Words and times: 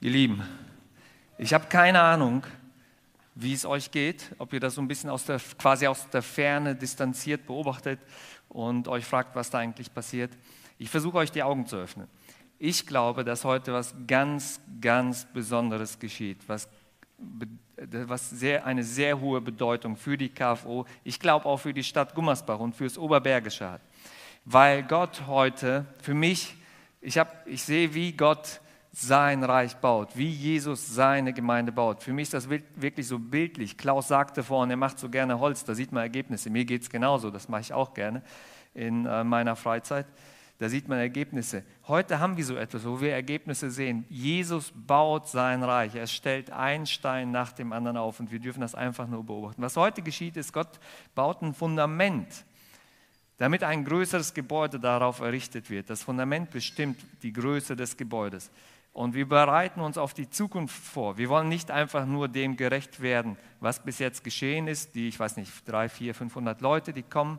Ihr 0.00 0.12
Lieben, 0.12 0.44
ich 1.38 1.52
habe 1.52 1.66
keine 1.66 2.00
Ahnung, 2.00 2.44
wie 3.34 3.52
es 3.52 3.66
euch 3.66 3.90
geht, 3.90 4.32
ob 4.38 4.52
ihr 4.52 4.60
das 4.60 4.76
so 4.76 4.80
ein 4.80 4.86
bisschen 4.86 5.10
aus 5.10 5.24
der, 5.24 5.40
quasi 5.58 5.88
aus 5.88 6.08
der 6.10 6.22
Ferne 6.22 6.76
distanziert 6.76 7.48
beobachtet 7.48 7.98
und 8.48 8.86
euch 8.86 9.04
fragt, 9.04 9.34
was 9.34 9.50
da 9.50 9.58
eigentlich 9.58 9.92
passiert. 9.92 10.30
Ich 10.78 10.88
versuche 10.88 11.18
euch 11.18 11.32
die 11.32 11.42
Augen 11.42 11.66
zu 11.66 11.74
öffnen. 11.74 12.06
Ich 12.60 12.86
glaube, 12.86 13.24
dass 13.24 13.44
heute 13.44 13.72
was 13.72 13.92
ganz, 14.06 14.60
ganz 14.80 15.26
Besonderes 15.32 15.98
geschieht, 15.98 16.38
was, 16.46 16.68
was 17.76 18.30
sehr, 18.30 18.64
eine 18.66 18.84
sehr 18.84 19.18
hohe 19.18 19.40
Bedeutung 19.40 19.96
für 19.96 20.16
die 20.16 20.28
KFO, 20.28 20.86
ich 21.02 21.18
glaube 21.18 21.46
auch 21.46 21.56
für 21.56 21.74
die 21.74 21.82
Stadt 21.82 22.14
Gummersbach 22.14 22.60
und 22.60 22.76
fürs 22.76 22.98
Oberbergische 22.98 23.68
hat. 23.68 23.80
Weil 24.44 24.84
Gott 24.84 25.26
heute 25.26 25.86
für 26.00 26.14
mich, 26.14 26.54
ich, 27.00 27.18
hab, 27.18 27.44
ich 27.48 27.64
sehe, 27.64 27.94
wie 27.94 28.12
Gott 28.12 28.60
sein 28.92 29.44
Reich 29.44 29.76
baut, 29.76 30.16
wie 30.16 30.28
Jesus 30.28 30.94
seine 30.94 31.32
Gemeinde 31.32 31.72
baut. 31.72 32.02
Für 32.02 32.12
mich 32.12 32.24
ist 32.24 32.34
das 32.34 32.48
wirklich 32.48 33.06
so 33.06 33.18
bildlich. 33.18 33.76
Klaus 33.76 34.08
sagte 34.08 34.42
vorhin, 34.42 34.70
er 34.70 34.76
macht 34.76 34.98
so 34.98 35.08
gerne 35.08 35.38
Holz, 35.38 35.64
da 35.64 35.74
sieht 35.74 35.92
man 35.92 36.02
Ergebnisse. 36.02 36.50
Mir 36.50 36.64
geht 36.64 36.82
es 36.82 36.90
genauso, 36.90 37.30
das 37.30 37.48
mache 37.48 37.60
ich 37.60 37.72
auch 37.72 37.94
gerne 37.94 38.22
in 38.74 39.06
äh, 39.06 39.24
meiner 39.24 39.56
Freizeit. 39.56 40.06
Da 40.58 40.68
sieht 40.68 40.88
man 40.88 40.98
Ergebnisse. 40.98 41.62
Heute 41.86 42.18
haben 42.18 42.36
wir 42.36 42.44
so 42.44 42.56
etwas, 42.56 42.84
wo 42.84 43.00
wir 43.00 43.12
Ergebnisse 43.12 43.70
sehen. 43.70 44.04
Jesus 44.08 44.72
baut 44.74 45.28
sein 45.28 45.62
Reich. 45.62 45.94
Er 45.94 46.08
stellt 46.08 46.50
einen 46.50 46.86
Stein 46.86 47.30
nach 47.30 47.52
dem 47.52 47.72
anderen 47.72 47.96
auf 47.96 48.18
und 48.18 48.32
wir 48.32 48.40
dürfen 48.40 48.60
das 48.60 48.74
einfach 48.74 49.06
nur 49.06 49.24
beobachten. 49.24 49.62
Was 49.62 49.76
heute 49.76 50.02
geschieht, 50.02 50.36
ist, 50.36 50.52
Gott 50.52 50.80
baut 51.14 51.42
ein 51.42 51.54
Fundament, 51.54 52.44
damit 53.36 53.62
ein 53.62 53.84
größeres 53.84 54.34
Gebäude 54.34 54.80
darauf 54.80 55.20
errichtet 55.20 55.70
wird. 55.70 55.90
Das 55.90 56.02
Fundament 56.02 56.50
bestimmt 56.50 56.98
die 57.22 57.32
Größe 57.32 57.76
des 57.76 57.96
Gebäudes. 57.96 58.50
Und 58.98 59.14
wir 59.14 59.28
bereiten 59.28 59.80
uns 59.80 59.96
auf 59.96 60.12
die 60.12 60.28
Zukunft 60.28 60.74
vor. 60.74 61.18
Wir 61.18 61.28
wollen 61.28 61.48
nicht 61.48 61.70
einfach 61.70 62.04
nur 62.04 62.26
dem 62.26 62.56
gerecht 62.56 62.98
werden, 63.00 63.36
was 63.60 63.78
bis 63.78 64.00
jetzt 64.00 64.24
geschehen 64.24 64.66
ist. 64.66 64.96
Die, 64.96 65.06
ich 65.06 65.20
weiß 65.20 65.36
nicht, 65.36 65.52
drei, 65.68 65.88
vier, 65.88 66.16
500 66.16 66.60
Leute, 66.60 66.92
die 66.92 67.04
kommen, 67.04 67.38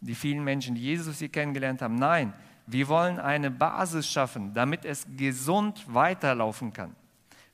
die 0.00 0.14
vielen 0.14 0.44
Menschen, 0.44 0.76
die 0.76 0.82
Jesus 0.82 1.18
hier 1.18 1.28
kennengelernt 1.28 1.82
haben. 1.82 1.96
Nein, 1.96 2.32
wir 2.68 2.86
wollen 2.86 3.18
eine 3.18 3.50
Basis 3.50 4.08
schaffen, 4.08 4.54
damit 4.54 4.84
es 4.84 5.04
gesund 5.16 5.84
weiterlaufen 5.92 6.72
kann. 6.72 6.94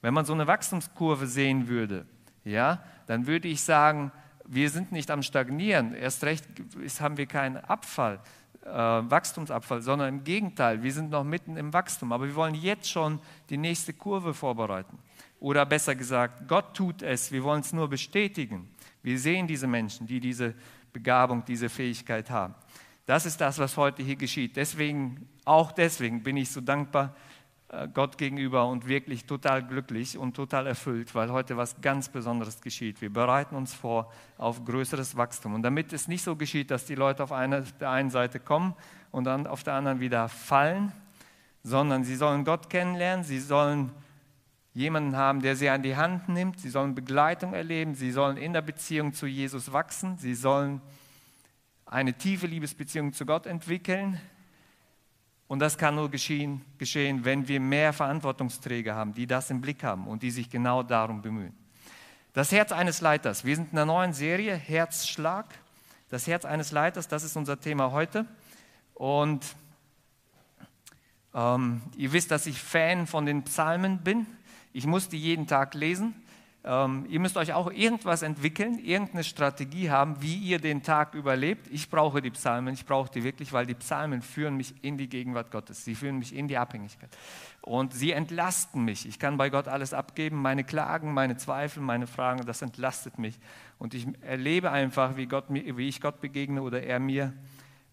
Wenn 0.03 0.13
man 0.13 0.27
so 0.27 0.35
eine 0.35 0.47
Wachstumskurve 0.47 1.27
sehen 1.27 1.69
würde, 1.69 2.05
ja, 2.45 2.85
dann 3.07 3.27
würde 3.27 3.49
ich 3.49 3.63
sagen, 3.63 4.13
wir 4.45 4.69
sind 4.69 4.93
nicht 4.93 5.11
am 5.11 5.23
Stagnieren. 5.23 5.95
Erst 5.95 6.23
recht 6.23 6.45
haben 7.01 7.17
wir 7.17 7.25
keinen 7.25 7.57
Abfall, 7.57 8.21
äh, 8.69 9.11
Wachstumsabfall, 9.11 9.83
sondern 9.83 10.09
im 10.09 10.25
Gegenteil, 10.25 10.83
wir 10.83 10.93
sind 10.93 11.11
noch 11.11 11.25
mitten 11.25 11.57
im 11.57 11.73
Wachstum. 11.73 12.13
Aber 12.13 12.27
wir 12.27 12.35
wollen 12.35 12.55
jetzt 12.55 12.91
schon 12.91 13.21
die 13.51 13.57
nächste 13.57 13.93
Kurve 13.93 14.35
vorbereiten. 14.35 14.99
Oder 15.41 15.65
besser 15.67 15.95
gesagt, 15.95 16.49
Gott 16.49 16.75
tut 16.75 17.03
es, 17.03 17.31
wir 17.33 17.43
wollen 17.45 17.61
es 17.61 17.73
nur 17.73 17.89
bestätigen. 17.89 18.69
Wir 19.03 19.19
sehen 19.19 19.47
diese 19.47 19.67
Menschen, 19.67 20.07
die 20.07 20.21
diese 20.21 20.55
Begabung, 20.93 21.45
diese 21.45 21.69
Fähigkeit 21.69 22.31
haben. 22.31 22.55
Das 23.07 23.25
ist 23.25 23.41
das, 23.41 23.59
was 23.59 23.77
heute 23.77 24.03
hier 24.03 24.17
geschieht. 24.17 24.57
Deswegen, 24.57 25.29
auch 25.45 25.73
deswegen 25.73 26.23
bin 26.23 26.37
ich 26.37 26.51
so 26.51 26.61
dankbar 26.61 27.15
Gott 27.93 28.17
gegenüber 28.17 28.67
und 28.67 28.89
wirklich 28.89 29.27
total 29.27 29.63
glücklich 29.63 30.17
und 30.17 30.35
total 30.35 30.67
erfüllt, 30.67 31.15
weil 31.15 31.31
heute 31.31 31.59
was 31.59 31.79
ganz 31.83 32.09
Besonderes 32.09 32.63
geschieht. 32.63 33.03
Wir 33.03 33.13
bereiten 33.13 33.55
uns 33.57 33.75
vor 33.75 34.11
auf 34.39 34.65
größeres 34.65 35.19
Wachstum. 35.19 35.55
Und 35.55 35.63
damit 35.63 35.93
es 35.93 36.09
nicht 36.09 36.23
so 36.23 36.35
geschieht, 36.35 36.71
dass 36.71 36.87
die 36.87 36.95
Leute 36.95 37.23
auf 37.23 37.31
einer, 37.31 37.61
der 37.61 37.91
einen 37.91 38.09
Seite 38.09 38.41
kommen 38.41 38.75
und 39.11 39.25
dann 39.25 39.47
auf 39.47 39.65
der 39.65 39.75
anderen 39.75 40.01
wieder 40.01 40.31
fallen, 40.31 40.93
sondern 41.63 42.05
sie 42.05 42.17
sollen 42.17 42.45
Gott 42.47 42.71
kennenlernen, 42.71 43.25
sie 43.25 43.41
sollen 43.41 43.91
jemanden 44.73 45.17
haben, 45.17 45.43
der 45.43 45.55
sie 45.55 45.69
an 45.69 45.83
die 45.83 45.97
Hand 45.97 46.31
nimmt, 46.31 46.61
sie 46.61 46.71
sollen 46.71 46.95
Begleitung 46.95 47.53
erleben, 47.53 47.95
sie 47.95 48.13
sollen 48.13 48.39
in 48.39 48.55
der 48.55 48.63
Beziehung 48.63 49.13
zu 49.13 49.27
Jesus 49.27 49.73
wachsen, 49.73 50.17
sie 50.17 50.35
sollen 50.35 50.81
eine 51.85 52.15
tiefe 52.15 52.47
Liebesbeziehung 52.47 53.13
zu 53.13 53.27
Gott 53.27 53.47
entwickeln, 53.47 54.19
und 55.49 55.61
das 55.61 55.79
kann 55.79 55.95
nur 55.95 56.11
geschehen, 56.11 56.61
geschehen, 56.77 57.25
wenn 57.25 57.49
wir 57.49 57.59
mehr 57.59 57.95
Verantwortungsträger 57.95 58.95
haben, 58.95 59.15
die 59.15 59.27
das 59.27 59.51
im 59.51 59.63
Blick 59.63 59.83
haben 59.83 60.07
und 60.07 60.23
die 60.23 60.31
sich 60.31 60.51
genau 60.51 60.83
darum 60.83 61.23
bemühen. 61.23 61.55
Das 62.35 62.53
Herz 62.53 62.71
eines 62.71 63.01
Leiters. 63.01 63.45
Wir 63.45 63.57
sind 63.57 63.73
in 63.73 63.79
einer 63.79 63.87
neuen 63.87 64.13
Serie, 64.13 64.55
Herzschlag. 64.55 65.47
Das 66.11 66.27
Herz 66.27 66.45
eines 66.45 66.71
Leiters, 66.71 67.09
das 67.09 67.25
ist 67.25 67.35
unser 67.37 67.59
Thema 67.59 67.91
heute. 67.93 68.27
Und 68.95 69.45
ähm, 71.35 71.81
ihr 71.97 72.13
wisst, 72.13 72.31
dass 72.31 72.47
ich 72.47 72.63
Fan 72.63 73.07
von 73.07 73.25
den 73.25 73.43
Psalmen 73.45 73.99
bin. 73.99 74.27
Ich 74.75 74.87
muss 74.87 75.09
die 75.09 75.19
jeden 75.19 75.47
Tag 75.47 75.75
lesen. 75.75 76.15
Ähm, 76.65 77.07
ihr 77.09 77.21
müsst 77.21 77.37
euch 77.37 77.53
auch 77.53 77.71
irgendwas 77.71 78.23
entwickeln, 78.23 78.79
irgendeine 78.79 79.23
Strategie 79.23 79.91
haben, 79.91 80.21
wie 80.21 80.37
ihr 80.37 80.59
den 80.59 80.83
Tag 80.83 81.15
überlebt. 81.15 81.69
Ich 81.71 81.89
brauche 81.89 82.21
die 82.21 82.31
Psalmen, 82.31 82.75
ich 82.75 82.85
brauche 82.85 83.11
die 83.11 83.23
wirklich, 83.23 83.53
weil 83.53 83.65
die 83.65 83.75
Psalmen 83.75 84.23
führen 84.23 84.57
mich 84.57 84.75
in 84.83 84.99
die 84.99 85.09
Gegenwart 85.09 85.51
Gottes. 85.51 85.85
Sie 85.85 85.95
führen 85.95 86.19
mich 86.19 86.35
in 86.35 86.49
die 86.49 86.59
Abhängigkeit. 86.59 87.11
Und 87.61 87.95
sie 87.95 88.13
entlasten 88.13 88.85
mich. 88.85 89.07
Ich 89.07 89.19
kann 89.19 89.37
bei 89.37 89.51
Gott 89.51 89.69
alles 89.69 89.95
abgeben, 89.95 90.43
meine 90.43 90.65
Klagen, 90.65 91.15
meine 91.15 91.37
Zweifel, 91.37 91.83
meine 91.83 92.07
Fragen, 92.07 92.45
das 92.45 92.61
entlastet 92.61 93.19
mich. 93.19 93.39
Und 93.79 93.95
ich 93.95 94.07
erlebe 94.23 94.73
einfach, 94.73 95.17
wie, 95.17 95.27
Gott, 95.27 95.45
wie 95.49 95.89
ich 95.89 96.01
Gott 96.01 96.21
begegne 96.21 96.63
oder 96.63 96.83
er 96.83 96.99
mir 96.99 97.35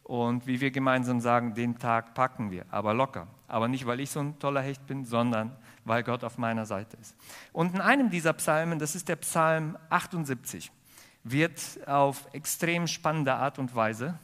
und 0.03 0.47
wie 0.47 0.59
wir 0.59 0.71
gemeinsam 0.71 1.19
sagen, 1.19 1.53
den 1.53 1.77
Tag 1.77 2.13
packen 2.13 2.51
wir, 2.51 2.65
aber 2.71 2.93
locker. 2.93 3.27
Aber 3.47 3.67
nicht, 3.67 3.85
weil 3.85 3.99
ich 3.99 4.09
so 4.09 4.19
ein 4.19 4.39
toller 4.39 4.61
Hecht 4.61 4.85
bin, 4.87 5.05
sondern 5.05 5.55
weil 5.85 6.03
Gott 6.03 6.23
auf 6.23 6.37
meiner 6.37 6.65
Seite 6.65 6.97
ist. 6.97 7.15
Und 7.53 7.73
in 7.75 7.81
einem 7.81 8.09
dieser 8.09 8.33
Psalmen, 8.33 8.79
das 8.79 8.95
ist 8.95 9.07
der 9.07 9.15
Psalm 9.17 9.77
78, 9.89 10.71
wird 11.23 11.61
auf 11.87 12.27
extrem 12.33 12.87
spannende 12.87 13.33
Art 13.33 13.57
und 13.57 13.73
Weise, 13.75 14.19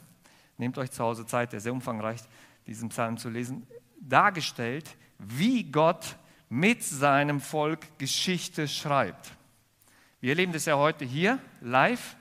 nehmt 0.58 0.76
euch 0.76 0.90
zu 0.90 1.02
Hause 1.02 1.24
Zeit, 1.24 1.52
der 1.52 1.58
ist 1.58 1.64
sehr 1.64 1.72
umfangreich, 1.72 2.20
diesen 2.66 2.90
Psalm 2.90 3.16
zu 3.16 3.28
lesen, 3.28 3.66
dargestellt, 4.00 4.96
wie 5.18 5.64
Gott 5.64 6.16
mit 6.48 6.82
seinem 6.82 7.40
Volk 7.40 7.98
Geschichte 7.98 8.68
schreibt. 8.68 9.32
Wir 10.20 10.30
erleben 10.30 10.52
das 10.52 10.66
ja 10.66 10.76
heute 10.76 11.04
hier 11.04 11.38
live 11.60 12.16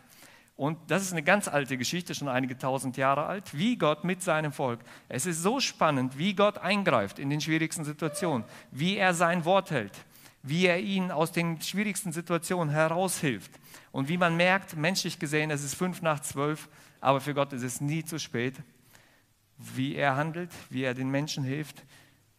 und 0.61 0.77
das 0.91 1.01
ist 1.01 1.11
eine 1.11 1.23
ganz 1.23 1.47
alte 1.47 1.75
Geschichte, 1.75 2.13
schon 2.13 2.27
einige 2.27 2.55
tausend 2.55 2.95
Jahre 2.95 3.25
alt, 3.25 3.57
wie 3.57 3.77
Gott 3.77 4.03
mit 4.03 4.21
seinem 4.21 4.53
Volk. 4.53 4.79
Es 5.09 5.25
ist 5.25 5.41
so 5.41 5.59
spannend, 5.59 6.19
wie 6.19 6.35
Gott 6.35 6.59
eingreift 6.59 7.17
in 7.17 7.31
den 7.31 7.41
schwierigsten 7.41 7.83
Situationen, 7.83 8.45
wie 8.69 8.95
er 8.95 9.15
sein 9.15 9.43
Wort 9.43 9.71
hält, 9.71 10.05
wie 10.43 10.67
er 10.67 10.79
ihnen 10.79 11.09
aus 11.09 11.31
den 11.31 11.59
schwierigsten 11.63 12.11
Situationen 12.11 12.71
heraushilft. 12.71 13.49
Und 13.91 14.07
wie 14.07 14.19
man 14.19 14.37
merkt, 14.37 14.75
menschlich 14.75 15.17
gesehen, 15.17 15.49
es 15.49 15.63
ist 15.63 15.73
fünf 15.73 16.03
nach 16.03 16.19
zwölf, 16.19 16.69
aber 16.99 17.21
für 17.21 17.33
Gott 17.33 17.53
ist 17.53 17.63
es 17.63 17.81
nie 17.81 18.05
zu 18.05 18.19
spät, 18.19 18.53
wie 19.57 19.95
er 19.95 20.15
handelt, 20.15 20.51
wie 20.69 20.83
er 20.83 20.93
den 20.93 21.09
Menschen 21.09 21.43
hilft, 21.43 21.83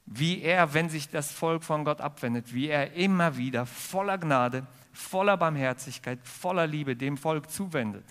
wie 0.06 0.43
er, 0.43 0.75
wenn 0.75 0.91
sich 0.91 1.09
das 1.09 1.32
Volk 1.32 1.65
von 1.65 1.84
Gott 1.84 2.00
abwendet, 2.00 2.55
wie 2.55 2.69
er 2.69 2.93
immer 2.93 3.37
wieder 3.37 3.66
voller 3.66 4.19
Gnade, 4.19 4.65
voller 4.93 5.37
Barmherzigkeit, 5.37 6.19
voller 6.27 6.67
Liebe 6.67 6.97
dem 6.97 7.17
Volk 7.17 7.51
zuwendet, 7.51 8.05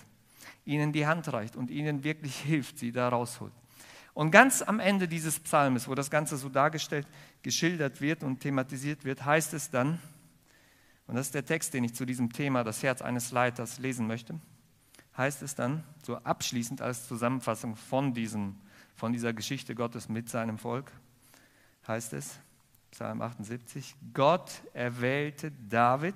ihnen 0.64 0.92
die 0.92 1.06
Hand 1.06 1.32
reicht 1.32 1.56
und 1.56 1.70
ihnen 1.70 2.04
wirklich 2.04 2.36
hilft, 2.36 2.78
sie 2.78 2.92
da 2.92 3.08
rausholt. 3.08 3.52
Und 4.14 4.30
ganz 4.30 4.60
am 4.60 4.78
Ende 4.78 5.08
dieses 5.08 5.40
Psalmes, 5.40 5.88
wo 5.88 5.94
das 5.94 6.10
Ganze 6.10 6.36
so 6.36 6.48
dargestellt, 6.48 7.06
geschildert 7.42 8.00
wird 8.00 8.22
und 8.22 8.40
thematisiert 8.40 9.04
wird, 9.04 9.24
heißt 9.24 9.54
es 9.54 9.70
dann, 9.70 9.98
und 11.06 11.16
das 11.16 11.26
ist 11.26 11.34
der 11.34 11.44
Text, 11.44 11.74
den 11.74 11.84
ich 11.84 11.94
zu 11.94 12.04
diesem 12.04 12.32
Thema, 12.32 12.62
das 12.62 12.82
Herz 12.82 13.02
eines 13.02 13.32
Leiters, 13.32 13.78
lesen 13.78 14.06
möchte, 14.06 14.38
heißt 15.16 15.42
es 15.42 15.54
dann, 15.54 15.82
so 16.04 16.16
abschließend 16.16 16.80
als 16.80 17.08
Zusammenfassung 17.08 17.76
von, 17.76 18.14
diesem, 18.14 18.56
von 18.94 19.12
dieser 19.12 19.32
Geschichte 19.32 19.74
Gottes 19.74 20.08
mit 20.08 20.28
seinem 20.28 20.58
Volk, 20.58 20.92
heißt 21.86 22.12
es, 22.12 22.38
Psalm 22.92 23.22
78, 23.22 23.94
Gott 24.12 24.50
erwählte 24.74 25.50
David 25.50 26.14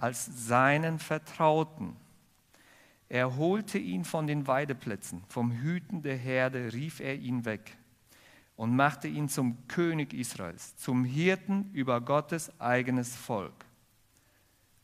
als 0.00 0.48
seinen 0.48 0.98
Vertrauten. 0.98 1.96
Er 3.08 3.36
holte 3.36 3.78
ihn 3.78 4.04
von 4.04 4.26
den 4.26 4.46
Weideplätzen, 4.46 5.24
vom 5.28 5.52
Hüten 5.52 6.02
der 6.02 6.16
Herde 6.16 6.72
rief 6.72 7.00
er 7.00 7.16
ihn 7.16 7.44
weg 7.44 7.76
und 8.56 8.74
machte 8.74 9.08
ihn 9.08 9.28
zum 9.28 9.66
König 9.68 10.14
Israels, 10.14 10.76
zum 10.76 11.04
Hirten 11.04 11.70
über 11.72 12.00
Gottes 12.00 12.52
eigenes 12.60 13.16
Volk. 13.16 13.64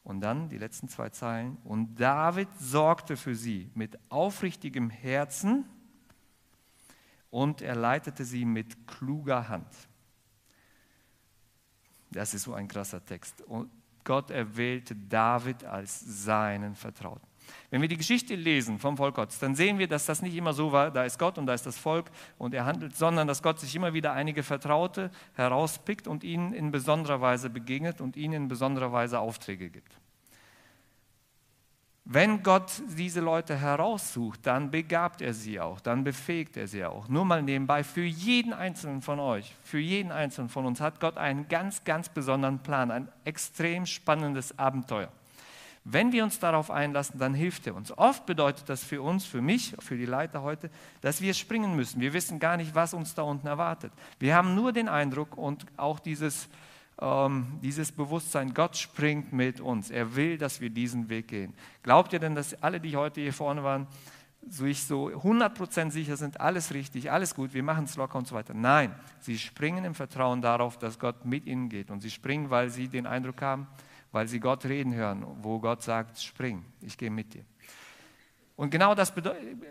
Und 0.02 0.20
dann 0.20 0.48
die 0.48 0.58
letzten 0.58 0.88
zwei 0.88 1.08
Zeilen. 1.10 1.56
Und 1.64 1.96
David 1.96 2.48
sorgte 2.58 3.16
für 3.16 3.34
sie 3.34 3.70
mit 3.74 3.98
aufrichtigem 4.08 4.88
Herzen 4.88 5.64
und 7.30 7.60
er 7.60 7.74
leitete 7.74 8.24
sie 8.24 8.44
mit 8.44 8.86
kluger 8.86 9.48
Hand. 9.48 9.66
Das 12.10 12.34
ist 12.34 12.44
so 12.44 12.54
ein 12.54 12.68
krasser 12.68 13.04
Text. 13.04 13.42
Und 13.42 13.70
Gott 14.06 14.30
erwählte 14.30 14.96
David 14.96 15.64
als 15.64 16.24
seinen 16.24 16.74
Vertrauten. 16.74 17.26
Wenn 17.70 17.82
wir 17.82 17.88
die 17.88 17.96
Geschichte 17.96 18.34
lesen 18.34 18.78
vom 18.78 18.96
Volk 18.96 19.16
Gottes, 19.16 19.38
dann 19.38 19.54
sehen 19.54 19.78
wir, 19.78 19.88
dass 19.88 20.06
das 20.06 20.22
nicht 20.22 20.34
immer 20.34 20.52
so 20.52 20.72
war, 20.72 20.90
da 20.90 21.04
ist 21.04 21.18
Gott 21.18 21.36
und 21.36 21.46
da 21.46 21.54
ist 21.54 21.66
das 21.66 21.76
Volk 21.76 22.10
und 22.38 22.54
er 22.54 22.64
handelt, 22.64 22.96
sondern 22.96 23.28
dass 23.28 23.42
Gott 23.42 23.60
sich 23.60 23.74
immer 23.74 23.92
wieder 23.92 24.12
einige 24.12 24.42
Vertraute 24.42 25.10
herauspickt 25.34 26.08
und 26.08 26.24
ihnen 26.24 26.52
in 26.54 26.70
besonderer 26.70 27.20
Weise 27.20 27.50
begegnet 27.50 28.00
und 28.00 28.16
ihnen 28.16 28.34
in 28.34 28.48
besonderer 28.48 28.92
Weise 28.92 29.20
Aufträge 29.20 29.68
gibt. 29.68 29.98
Wenn 32.08 32.44
Gott 32.44 32.82
diese 32.96 33.18
Leute 33.18 33.56
heraussucht, 33.56 34.38
dann 34.44 34.70
begabt 34.70 35.20
er 35.22 35.34
sie 35.34 35.58
auch, 35.58 35.80
dann 35.80 36.04
befähigt 36.04 36.56
er 36.56 36.68
sie 36.68 36.84
auch. 36.84 37.08
Nur 37.08 37.24
mal 37.24 37.42
nebenbei, 37.42 37.82
für 37.82 38.04
jeden 38.04 38.52
einzelnen 38.52 39.02
von 39.02 39.18
euch, 39.18 39.56
für 39.64 39.80
jeden 39.80 40.12
einzelnen 40.12 40.48
von 40.48 40.66
uns 40.66 40.80
hat 40.80 41.00
Gott 41.00 41.16
einen 41.16 41.48
ganz, 41.48 41.82
ganz 41.82 42.08
besonderen 42.08 42.60
Plan, 42.60 42.92
ein 42.92 43.08
extrem 43.24 43.86
spannendes 43.86 44.56
Abenteuer. 44.56 45.08
Wenn 45.82 46.12
wir 46.12 46.22
uns 46.22 46.38
darauf 46.38 46.70
einlassen, 46.70 47.18
dann 47.18 47.34
hilft 47.34 47.66
er 47.66 47.74
uns. 47.74 47.90
Oft 47.98 48.24
bedeutet 48.24 48.68
das 48.68 48.84
für 48.84 49.02
uns, 49.02 49.26
für 49.26 49.42
mich, 49.42 49.74
für 49.80 49.96
die 49.96 50.06
Leiter 50.06 50.42
heute, 50.42 50.70
dass 51.00 51.20
wir 51.20 51.34
springen 51.34 51.74
müssen. 51.74 52.00
Wir 52.00 52.12
wissen 52.12 52.38
gar 52.38 52.56
nicht, 52.56 52.76
was 52.76 52.94
uns 52.94 53.16
da 53.16 53.22
unten 53.22 53.48
erwartet. 53.48 53.92
Wir 54.20 54.36
haben 54.36 54.54
nur 54.54 54.72
den 54.72 54.88
Eindruck 54.88 55.36
und 55.36 55.66
auch 55.76 55.98
dieses, 55.98 56.48
ähm, 57.00 57.58
dieses 57.62 57.92
Bewusstsein, 57.92 58.54
Gott 58.54 58.76
springt 58.76 59.32
mit 59.32 59.60
uns. 59.60 59.90
Er 59.90 60.16
will, 60.16 60.38
dass 60.38 60.60
wir 60.60 60.70
diesen 60.70 61.08
Weg 61.08 61.28
gehen. 61.28 61.54
Glaubt 61.82 62.12
ihr 62.12 62.18
denn, 62.18 62.34
dass 62.34 62.60
alle, 62.62 62.80
die 62.80 62.96
heute 62.96 63.20
hier 63.20 63.32
vorne 63.32 63.62
waren, 63.62 63.86
sich 64.48 64.84
so 64.84 65.08
100% 65.08 65.90
sicher 65.90 66.16
sind, 66.16 66.40
alles 66.40 66.72
richtig, 66.72 67.10
alles 67.10 67.34
gut, 67.34 67.52
wir 67.52 67.62
machen 67.62 67.84
es 67.84 67.96
locker 67.96 68.16
und 68.16 68.28
so 68.28 68.34
weiter. 68.34 68.54
Nein, 68.54 68.94
sie 69.20 69.38
springen 69.38 69.84
im 69.84 69.94
Vertrauen 69.94 70.40
darauf, 70.40 70.78
dass 70.78 70.98
Gott 70.98 71.24
mit 71.24 71.46
ihnen 71.46 71.68
geht. 71.68 71.90
Und 71.90 72.00
sie 72.00 72.10
springen, 72.10 72.48
weil 72.48 72.70
sie 72.70 72.88
den 72.88 73.06
Eindruck 73.06 73.42
haben, 73.42 73.66
weil 74.12 74.28
sie 74.28 74.40
Gott 74.40 74.64
reden 74.64 74.94
hören, 74.94 75.26
wo 75.42 75.58
Gott 75.58 75.82
sagt, 75.82 76.18
spring, 76.20 76.64
ich 76.80 76.96
gehe 76.96 77.10
mit 77.10 77.34
dir. 77.34 77.44
Und 78.54 78.70
genau 78.70 78.94
das, 78.94 79.12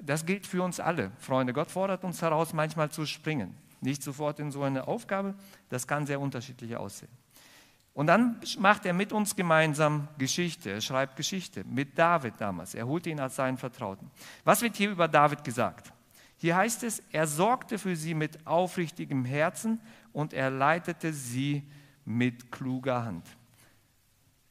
das 0.03 0.25
gilt 0.25 0.45
für 0.45 0.61
uns 0.61 0.79
alle, 0.79 1.11
Freunde. 1.17 1.53
Gott 1.53 1.71
fordert 1.71 2.03
uns 2.03 2.21
heraus, 2.21 2.53
manchmal 2.53 2.91
zu 2.91 3.05
springen. 3.05 3.55
Nicht 3.81 4.03
sofort 4.03 4.39
in 4.39 4.51
so 4.51 4.63
eine 4.63 4.87
Aufgabe, 4.87 5.35
das 5.69 5.87
kann 5.87 6.05
sehr 6.05 6.19
unterschiedlich 6.19 6.75
aussehen. 6.75 7.11
Und 7.95 8.07
dann 8.07 8.41
macht 8.59 8.85
er 8.85 8.93
mit 8.93 9.13
uns 9.13 9.37
gemeinsam 9.37 10.09
Geschichte. 10.17 10.69
Er 10.69 10.81
schreibt 10.81 11.15
Geschichte 11.15 11.63
mit 11.63 11.97
David 11.97 12.33
damals. 12.39 12.75
Er 12.75 12.85
holte 12.85 13.09
ihn 13.09 13.21
als 13.21 13.37
seinen 13.37 13.57
Vertrauten. 13.57 14.11
Was 14.43 14.61
wird 14.61 14.75
hier 14.75 14.91
über 14.91 15.07
David 15.07 15.45
gesagt? 15.45 15.93
Hier 16.37 16.57
heißt 16.57 16.83
es, 16.83 17.01
er 17.13 17.25
sorgte 17.25 17.77
für 17.77 17.95
sie 17.95 18.13
mit 18.13 18.45
aufrichtigem 18.45 19.23
Herzen 19.23 19.79
und 20.11 20.33
er 20.33 20.49
leitete 20.49 21.13
sie 21.13 21.63
mit 22.03 22.51
kluger 22.51 23.05
Hand. 23.05 23.25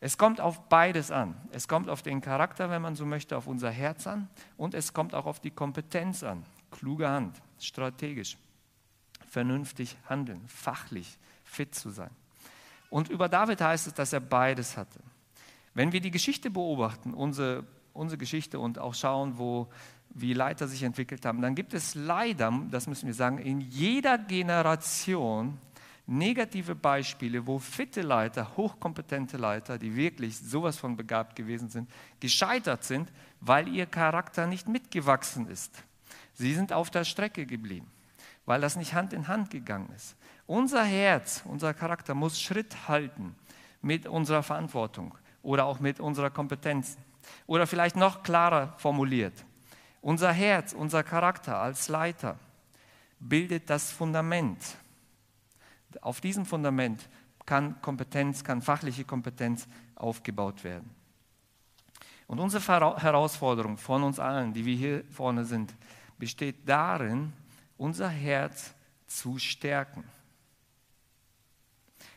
Es 0.01 0.17
kommt 0.17 0.41
auf 0.41 0.69
beides 0.71 1.11
an. 1.11 1.35
Es 1.51 1.69
kommt 1.69 1.91
auf 1.91 2.01
den 2.01 2.23
Charakter, 2.23 2.71
wenn 2.71 2.81
man 2.81 2.97
so 2.97 3.05
möchte, 3.05 3.37
auf 3.37 3.47
unser 3.47 3.71
Herz 3.71 4.07
an 4.07 4.29
und 4.57 4.73
es 4.73 4.95
kommt 4.95 5.15
auch 5.15 5.27
auf 5.27 5.41
die 5.41 5.51
Kompetenz 5.51 6.23
an. 6.23 6.47
Kluge 6.71 7.11
Hand, 7.11 7.43
strategisch 7.59 8.39
vernünftig 9.35 9.97
handeln, 10.09 10.41
fachlich 10.47 11.19
fit 11.43 11.75
zu 11.75 11.91
sein. 11.91 12.11
Und 12.89 13.09
über 13.09 13.29
David 13.29 13.61
heißt 13.61 13.89
es, 13.89 13.95
dass 13.95 14.13
er 14.13 14.21
beides 14.21 14.77
hatte. 14.77 15.01
Wenn 15.75 15.91
wir 15.91 16.01
die 16.01 16.13
Geschichte 16.13 16.51
beobachten, 16.51 17.13
unsere, 17.13 17.65
unsere 17.93 18.17
Geschichte 18.17 18.61
und 18.61 18.79
auch 18.79 18.95
schauen, 18.95 19.37
wo, 19.37 19.69
wie 20.11 20.35
Leiter 20.35 20.69
sich 20.69 20.85
entwickelt 20.85 21.27
haben, 21.27 21.43
dann 21.43 21.57
gibt 21.57 21.75
es 21.75 21.97
leider, 21.97 22.53
das 22.71 22.87
müssen 22.87 23.07
wir 23.09 23.15
sagen, 23.15 23.39
in 23.39 23.61
jeder 23.61 24.19
Generation 24.19 25.59
negative 26.07 26.77
Beispiele, 26.77 27.45
wo 27.45 27.59
fitte 27.59 28.03
Leiter, 28.03 28.57
hochkompetente 28.57 29.37
Leiter, 29.37 29.79
die 29.79 29.97
wirklich 29.97 30.39
sowas 30.39 30.77
von 30.77 30.97
begabt 30.97 31.35
gewesen 31.35 31.69
sind, 31.71 31.91
gescheitert 32.21 32.85
sind, 32.85 33.11
weil 33.41 33.67
ihr 33.67 33.87
Charakter 33.87 34.47
nicht 34.47 34.69
mitgewachsen 34.69 35.49
ist. 35.49 35.83
Sie 36.35 36.55
sind 36.55 36.73
auf 36.73 36.91
der 36.91 37.03
Strecke 37.03 37.47
geblieben 37.47 37.91
weil 38.47 38.61
das 38.61 38.77
nicht 38.77 38.95
Hand 38.95 39.13
in 39.13 39.29
Hand 39.29 39.51
gegangen 39.51 39.91
ist. 39.95 40.17
Unser 40.47 40.85
Herz, 40.85 41.43
unser 41.47 41.73
Charakter 41.75 42.15
muss 42.15 42.41
Schritt 42.41 42.89
halten 42.89 43.35
mit 43.81 44.07
unserer 44.07 44.43
Verantwortung 44.43 45.15
oder 45.43 45.65
auch 45.67 45.81
mit 45.81 46.01
unserer 46.01 46.31
Kompetenz. 46.31 46.97
Oder 47.47 47.67
vielleicht 47.67 47.97
noch 47.97 48.23
klarer 48.23 48.75
formuliert, 48.77 49.45
unser 50.03 50.33
Herz, 50.33 50.75
unser 50.75 51.03
Charakter 51.03 51.57
als 51.57 51.89
Leiter 51.89 52.39
bildet 53.19 53.71
das 53.71 53.91
Fundament. 53.91 54.77
Auf 56.03 56.21
diesem 56.21 56.45
Fundament 56.45 57.09
kann 57.47 57.81
Kompetenz, 57.81 58.45
kann 58.45 58.61
fachliche 58.61 59.05
Kompetenz 59.05 59.67
aufgebaut 59.95 60.63
werden. 60.65 60.91
Und 62.27 62.41
unsere 62.41 62.63
Herausforderung 63.01 63.79
von 63.79 64.03
uns 64.03 64.19
allen, 64.19 64.53
die 64.53 64.65
wir 64.65 64.77
hier 64.77 65.05
vorne 65.11 65.45
sind, 65.45 65.75
besteht 66.19 66.69
darin, 66.69 67.33
unser 67.85 68.09
Herz 68.09 68.75
zu 69.07 69.39
stärken. 69.39 70.05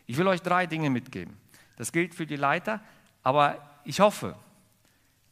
Ich 0.06 0.18
will 0.18 0.26
euch 0.28 0.42
drei 0.42 0.66
Dinge 0.66 0.90
mitgeben. 0.90 1.36
Das 1.76 1.92
gilt 1.92 2.16
für 2.16 2.26
die 2.26 2.38
Leiter, 2.38 2.80
aber 3.22 3.58
ich 3.84 4.00
hoffe, 4.00 4.38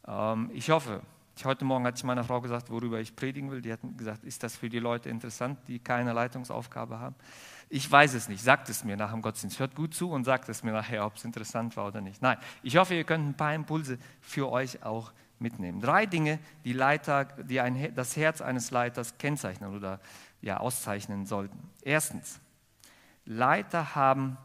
ähm, 0.06 0.50
ich 0.52 0.68
hoffe, 0.68 1.00
ich, 1.38 1.46
heute 1.46 1.64
Morgen 1.64 1.86
hatte 1.86 1.96
ich 1.96 2.04
meiner 2.04 2.22
Frau 2.22 2.42
gesagt, 2.42 2.70
worüber 2.70 3.00
ich 3.00 3.16
predigen 3.16 3.50
will. 3.50 3.62
Die 3.62 3.72
hat 3.72 3.80
gesagt, 3.96 4.24
ist 4.24 4.42
das 4.42 4.56
für 4.56 4.68
die 4.68 4.78
Leute 4.78 5.08
interessant, 5.08 5.58
die 5.68 5.78
keine 5.78 6.12
Leitungsaufgabe 6.12 6.98
haben? 6.98 7.14
Ich 7.70 7.90
weiß 7.90 8.12
es 8.12 8.28
nicht. 8.28 8.42
Sagt 8.42 8.68
es 8.68 8.84
mir 8.84 8.96
nach 8.98 9.12
dem 9.12 9.22
Gottesdienst. 9.22 9.58
Hört 9.58 9.74
gut 9.74 9.94
zu 9.94 10.10
und 10.10 10.24
sagt 10.24 10.50
es 10.50 10.62
mir 10.62 10.72
nachher, 10.72 11.06
ob 11.06 11.16
es 11.16 11.24
interessant 11.24 11.76
war 11.78 11.86
oder 11.88 12.02
nicht. 12.02 12.20
Nein, 12.20 12.36
ich 12.62 12.76
hoffe, 12.76 12.94
ihr 12.94 13.04
könnt 13.04 13.26
ein 13.26 13.36
paar 13.36 13.54
Impulse 13.54 13.98
für 14.20 14.50
euch 14.50 14.82
auch 14.82 15.12
mitnehmen. 15.38 15.80
Drei 15.80 16.06
Dinge, 16.06 16.38
die, 16.64 16.72
Leiter, 16.72 17.24
die 17.24 17.60
ein, 17.60 17.94
das 17.94 18.16
Herz 18.16 18.40
eines 18.40 18.70
Leiters 18.70 19.18
kennzeichnen 19.18 19.74
oder 19.74 20.00
ja, 20.40 20.58
auszeichnen 20.58 21.26
sollten. 21.26 21.70
Erstens, 21.82 22.40
Leiter 23.24 23.94
haben 23.94 24.38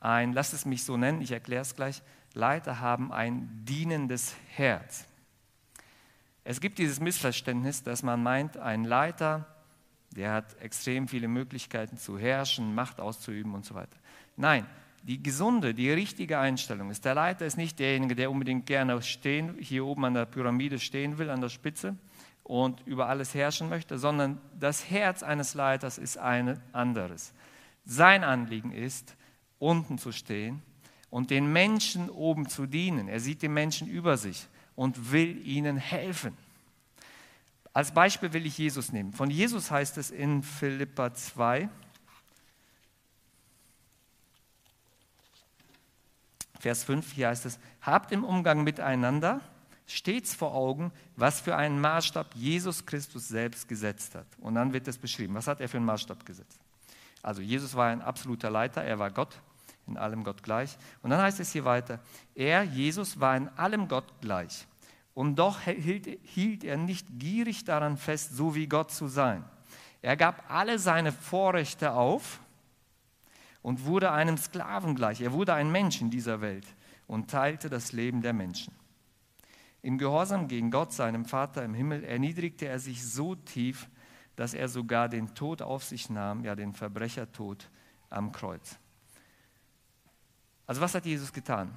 ein, 0.00 0.32
lasst 0.32 0.54
es 0.54 0.64
mich 0.64 0.84
so 0.84 0.96
nennen, 0.96 1.20
ich 1.20 1.32
erkläre 1.32 1.62
es 1.62 1.76
gleich, 1.76 2.02
Leiter 2.34 2.80
haben 2.80 3.12
ein 3.12 3.48
dienendes 3.64 4.34
Herz. 4.48 5.06
Es 6.42 6.60
gibt 6.60 6.78
dieses 6.78 7.00
Missverständnis, 7.00 7.82
dass 7.82 8.02
man 8.02 8.22
meint, 8.22 8.56
ein 8.56 8.84
Leiter, 8.84 9.46
der 10.10 10.32
hat 10.32 10.60
extrem 10.60 11.08
viele 11.08 11.28
Möglichkeiten 11.28 11.96
zu 11.96 12.18
herrschen, 12.18 12.74
Macht 12.74 13.00
auszuüben 13.00 13.54
und 13.54 13.64
so 13.64 13.74
weiter. 13.74 13.96
Nein, 14.36 14.66
die 15.04 15.22
gesunde, 15.22 15.74
die 15.74 15.90
richtige 15.90 16.38
Einstellung 16.38 16.90
ist, 16.90 17.04
der 17.04 17.14
Leiter 17.14 17.44
ist 17.44 17.58
nicht 17.58 17.78
derjenige, 17.78 18.14
der 18.14 18.30
unbedingt 18.30 18.64
gerne 18.64 19.00
stehen, 19.02 19.54
hier 19.60 19.84
oben 19.84 20.06
an 20.06 20.14
der 20.14 20.24
Pyramide 20.24 20.78
stehen 20.78 21.18
will, 21.18 21.28
an 21.28 21.42
der 21.42 21.50
Spitze 21.50 21.96
und 22.42 22.80
über 22.86 23.08
alles 23.08 23.34
herrschen 23.34 23.68
möchte, 23.68 23.98
sondern 23.98 24.40
das 24.58 24.88
Herz 24.88 25.22
eines 25.22 25.52
Leiters 25.54 25.98
ist 25.98 26.16
ein 26.16 26.58
anderes. 26.72 27.34
Sein 27.84 28.24
Anliegen 28.24 28.72
ist, 28.72 29.14
unten 29.58 29.98
zu 29.98 30.10
stehen 30.10 30.62
und 31.10 31.30
den 31.30 31.52
Menschen 31.52 32.08
oben 32.08 32.48
zu 32.48 32.64
dienen. 32.64 33.06
Er 33.08 33.20
sieht 33.20 33.42
die 33.42 33.48
Menschen 33.48 33.86
über 33.88 34.16
sich 34.16 34.46
und 34.74 35.12
will 35.12 35.46
ihnen 35.46 35.76
helfen. 35.76 36.34
Als 37.74 37.92
Beispiel 37.92 38.32
will 38.32 38.46
ich 38.46 38.56
Jesus 38.56 38.90
nehmen. 38.90 39.12
Von 39.12 39.30
Jesus 39.30 39.70
heißt 39.70 39.98
es 39.98 40.10
in 40.10 40.42
Philippa 40.42 41.12
2, 41.12 41.68
Vers 46.64 46.82
5, 46.84 47.12
hier 47.12 47.28
heißt 47.28 47.44
es, 47.44 47.58
habt 47.82 48.10
im 48.10 48.24
Umgang 48.24 48.64
miteinander 48.64 49.42
stets 49.84 50.34
vor 50.34 50.54
Augen, 50.54 50.92
was 51.14 51.38
für 51.38 51.54
einen 51.54 51.78
Maßstab 51.78 52.34
Jesus 52.34 52.86
Christus 52.86 53.28
selbst 53.28 53.68
gesetzt 53.68 54.14
hat. 54.14 54.26
Und 54.38 54.54
dann 54.54 54.72
wird 54.72 54.88
es 54.88 54.96
beschrieben, 54.96 55.34
was 55.34 55.46
hat 55.46 55.60
er 55.60 55.68
für 55.68 55.76
einen 55.76 55.84
Maßstab 55.84 56.24
gesetzt. 56.24 56.58
Also 57.22 57.42
Jesus 57.42 57.74
war 57.74 57.88
ein 57.88 58.00
absoluter 58.00 58.48
Leiter, 58.48 58.82
er 58.82 58.98
war 58.98 59.10
Gott, 59.10 59.38
in 59.86 59.98
allem 59.98 60.24
Gott 60.24 60.42
gleich. 60.42 60.78
Und 61.02 61.10
dann 61.10 61.20
heißt 61.20 61.38
es 61.38 61.52
hier 61.52 61.66
weiter, 61.66 62.00
er, 62.34 62.62
Jesus, 62.62 63.20
war 63.20 63.36
in 63.36 63.50
allem 63.58 63.86
Gott 63.86 64.06
gleich. 64.22 64.66
Und 65.12 65.34
doch 65.34 65.60
hielt, 65.60 66.18
hielt 66.22 66.64
er 66.64 66.78
nicht 66.78 67.06
gierig 67.18 67.64
daran 67.66 67.98
fest, 67.98 68.34
so 68.34 68.54
wie 68.54 68.68
Gott 68.68 68.90
zu 68.90 69.06
sein. 69.06 69.44
Er 70.00 70.16
gab 70.16 70.50
alle 70.50 70.78
seine 70.78 71.12
Vorrechte 71.12 71.92
auf 71.92 72.40
und 73.64 73.86
wurde 73.86 74.12
einem 74.12 74.36
Sklaven 74.36 74.94
gleich. 74.94 75.22
Er 75.22 75.32
wurde 75.32 75.54
ein 75.54 75.72
Mensch 75.72 76.02
in 76.02 76.10
dieser 76.10 76.42
Welt 76.42 76.66
und 77.06 77.30
teilte 77.30 77.70
das 77.70 77.92
Leben 77.92 78.20
der 78.20 78.34
Menschen. 78.34 78.74
Im 79.80 79.96
Gehorsam 79.96 80.48
gegen 80.48 80.70
Gott, 80.70 80.92
seinem 80.92 81.24
Vater 81.24 81.64
im 81.64 81.72
Himmel, 81.72 82.04
erniedrigte 82.04 82.66
er 82.66 82.78
sich 82.78 83.02
so 83.02 83.34
tief, 83.34 83.88
dass 84.36 84.52
er 84.52 84.68
sogar 84.68 85.08
den 85.08 85.34
Tod 85.34 85.62
auf 85.62 85.82
sich 85.82 86.10
nahm, 86.10 86.44
ja 86.44 86.54
den 86.54 86.74
Verbrechertod 86.74 87.70
am 88.10 88.32
Kreuz. 88.32 88.76
Also 90.66 90.82
was 90.82 90.94
hat 90.94 91.06
Jesus 91.06 91.32
getan? 91.32 91.70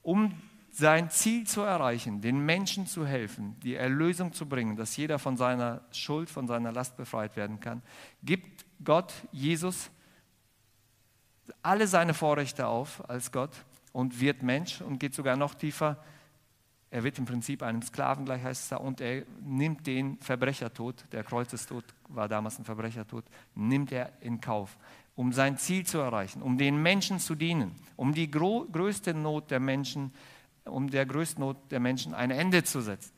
Um 0.00 0.32
sein 0.70 1.10
Ziel 1.10 1.46
zu 1.46 1.60
erreichen, 1.60 2.22
den 2.22 2.38
Menschen 2.38 2.86
zu 2.86 3.06
helfen, 3.06 3.60
die 3.60 3.74
Erlösung 3.74 4.32
zu 4.32 4.48
bringen, 4.48 4.74
dass 4.76 4.96
jeder 4.96 5.18
von 5.18 5.36
seiner 5.36 5.82
Schuld, 5.92 6.30
von 6.30 6.46
seiner 6.46 6.72
Last 6.72 6.96
befreit 6.96 7.36
werden 7.36 7.60
kann, 7.60 7.82
gibt 8.22 8.64
Gott 8.82 9.12
Jesus 9.32 9.90
alle 11.62 11.86
seine 11.86 12.14
Vorrechte 12.14 12.66
auf 12.66 13.08
als 13.08 13.32
Gott 13.32 13.50
und 13.92 14.20
wird 14.20 14.42
Mensch 14.42 14.80
und 14.80 14.98
geht 14.98 15.14
sogar 15.14 15.36
noch 15.36 15.54
tiefer. 15.54 15.96
Er 16.90 17.02
wird 17.02 17.18
im 17.18 17.24
Prinzip 17.24 17.62
einem 17.62 17.82
Sklaven 17.82 18.24
gleich, 18.24 18.42
heißt 18.42 18.62
es 18.64 18.68
da, 18.68 18.76
und 18.76 19.00
er 19.00 19.24
nimmt 19.40 19.86
den 19.86 20.18
Verbrechertod, 20.18 21.04
der 21.12 21.24
Kreuzestod 21.24 21.84
war 22.08 22.28
damals 22.28 22.58
ein 22.58 22.64
Verbrechertod, 22.64 23.24
nimmt 23.54 23.92
er 23.92 24.12
in 24.20 24.40
Kauf, 24.40 24.76
um 25.14 25.32
sein 25.32 25.58
Ziel 25.58 25.84
zu 25.84 25.98
erreichen, 25.98 26.42
um 26.42 26.58
den 26.58 26.80
Menschen 26.80 27.18
zu 27.18 27.34
dienen, 27.34 27.74
um 27.96 28.14
die 28.14 28.30
größte 28.30 29.14
Not 29.14 29.50
der 29.50 29.60
Menschen, 29.60 30.12
um 30.64 30.88
der 30.90 31.06
größten 31.06 31.40
Not 31.40 31.56
der 31.70 31.80
Menschen 31.80 32.14
ein 32.14 32.30
Ende 32.30 32.62
zu 32.62 32.80
setzen. 32.80 33.12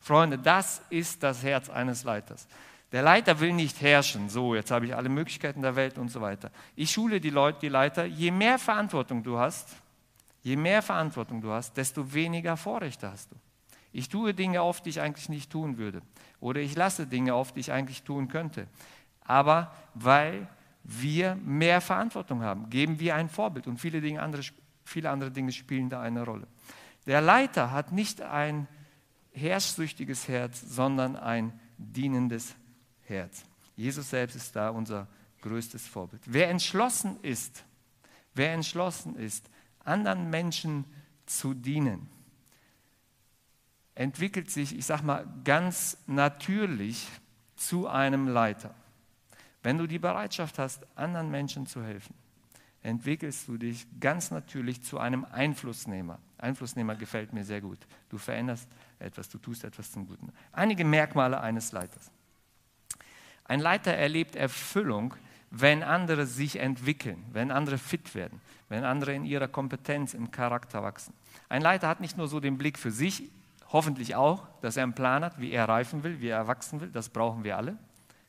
Freunde, 0.00 0.38
das 0.38 0.80
ist 0.90 1.22
das 1.22 1.42
Herz 1.42 1.68
eines 1.68 2.04
Leiters. 2.04 2.46
Der 2.92 3.02
Leiter 3.02 3.38
will 3.40 3.52
nicht 3.52 3.82
herrschen, 3.82 4.30
so, 4.30 4.54
jetzt 4.54 4.70
habe 4.70 4.86
ich 4.86 4.96
alle 4.96 5.10
Möglichkeiten 5.10 5.60
der 5.60 5.76
Welt 5.76 5.98
und 5.98 6.10
so 6.10 6.22
weiter. 6.22 6.50
Ich 6.74 6.90
schule 6.90 7.20
die 7.20 7.30
Leute, 7.30 7.58
die 7.60 7.68
Leiter, 7.68 8.06
je 8.06 8.30
mehr 8.30 8.58
Verantwortung 8.58 9.22
du 9.22 9.38
hast, 9.38 9.76
je 10.42 10.56
mehr 10.56 10.80
Verantwortung 10.80 11.42
du 11.42 11.50
hast, 11.50 11.76
desto 11.76 12.14
weniger 12.14 12.56
Vorrechte 12.56 13.10
hast 13.10 13.30
du. 13.30 13.36
Ich 13.92 14.08
tue 14.08 14.32
Dinge 14.32 14.62
auf, 14.62 14.80
die 14.80 14.90
ich 14.90 15.00
eigentlich 15.00 15.28
nicht 15.28 15.50
tun 15.50 15.76
würde. 15.76 16.00
Oder 16.40 16.60
ich 16.60 16.76
lasse 16.76 17.06
Dinge 17.06 17.34
auf, 17.34 17.52
die 17.52 17.60
ich 17.60 17.72
eigentlich 17.72 18.02
tun 18.04 18.28
könnte. 18.28 18.66
Aber 19.20 19.74
weil 19.94 20.48
wir 20.84 21.34
mehr 21.36 21.80
Verantwortung 21.80 22.42
haben, 22.42 22.70
geben 22.70 22.98
wir 23.00 23.14
ein 23.14 23.28
Vorbild. 23.28 23.66
Und 23.66 23.78
viele, 23.78 24.00
Dinge 24.00 24.22
andere, 24.22 24.42
viele 24.84 25.10
andere 25.10 25.30
Dinge 25.30 25.52
spielen 25.52 25.90
da 25.90 26.00
eine 26.00 26.24
Rolle. 26.24 26.46
Der 27.06 27.20
Leiter 27.20 27.70
hat 27.70 27.92
nicht 27.92 28.22
ein 28.22 28.66
herrschsüchtiges 29.32 30.28
Herz, 30.28 30.60
sondern 30.60 31.16
ein 31.16 31.58
dienendes 31.76 32.54
Herz. 33.08 33.44
Jesus 33.76 34.10
selbst 34.10 34.34
ist 34.36 34.54
da 34.54 34.70
unser 34.70 35.06
größtes 35.42 35.86
Vorbild. 35.86 36.22
Wer 36.26 36.50
entschlossen 36.50 37.18
ist, 37.22 37.64
wer 38.34 38.52
entschlossen 38.52 39.16
ist, 39.16 39.48
anderen 39.84 40.30
Menschen 40.30 40.84
zu 41.26 41.54
dienen, 41.54 42.08
entwickelt 43.94 44.50
sich, 44.50 44.76
ich 44.76 44.86
sage 44.86 45.04
mal, 45.04 45.26
ganz 45.44 45.98
natürlich 46.06 47.08
zu 47.56 47.88
einem 47.88 48.28
Leiter. 48.28 48.74
Wenn 49.62 49.78
du 49.78 49.86
die 49.86 49.98
Bereitschaft 49.98 50.58
hast, 50.58 50.86
anderen 50.96 51.30
Menschen 51.30 51.66
zu 51.66 51.82
helfen, 51.82 52.14
entwickelst 52.82 53.48
du 53.48 53.58
dich 53.58 53.86
ganz 53.98 54.30
natürlich 54.30 54.82
zu 54.82 54.98
einem 54.98 55.24
Einflussnehmer. 55.24 56.18
Einflussnehmer 56.38 56.94
gefällt 56.94 57.32
mir 57.32 57.44
sehr 57.44 57.60
gut. 57.60 57.78
Du 58.08 58.18
veränderst 58.18 58.68
etwas, 59.00 59.28
du 59.28 59.38
tust 59.38 59.64
etwas 59.64 59.90
zum 59.90 60.06
Guten. 60.06 60.32
Einige 60.52 60.84
Merkmale 60.84 61.40
eines 61.40 61.72
Leiters. 61.72 62.10
Ein 63.48 63.60
Leiter 63.60 63.92
erlebt 63.92 64.36
Erfüllung, 64.36 65.14
wenn 65.50 65.82
andere 65.82 66.26
sich 66.26 66.60
entwickeln, 66.60 67.24
wenn 67.32 67.50
andere 67.50 67.78
fit 67.78 68.14
werden, 68.14 68.40
wenn 68.68 68.84
andere 68.84 69.14
in 69.14 69.24
ihrer 69.24 69.48
Kompetenz, 69.48 70.14
im 70.14 70.30
Charakter 70.30 70.82
wachsen. 70.82 71.14
Ein 71.48 71.62
Leiter 71.62 71.88
hat 71.88 72.00
nicht 72.00 72.18
nur 72.18 72.28
so 72.28 72.38
den 72.38 72.58
Blick 72.58 72.78
für 72.78 72.90
sich, 72.90 73.30
hoffentlich 73.72 74.14
auch, 74.14 74.46
dass 74.60 74.76
er 74.76 74.82
einen 74.82 74.94
Plan 74.94 75.24
hat, 75.24 75.40
wie 75.40 75.50
er 75.50 75.68
reifen 75.68 76.02
will, 76.02 76.20
wie 76.20 76.28
er 76.28 76.36
erwachsen 76.36 76.80
will. 76.80 76.90
Das 76.90 77.08
brauchen 77.08 77.44
wir 77.44 77.56
alle. 77.56 77.78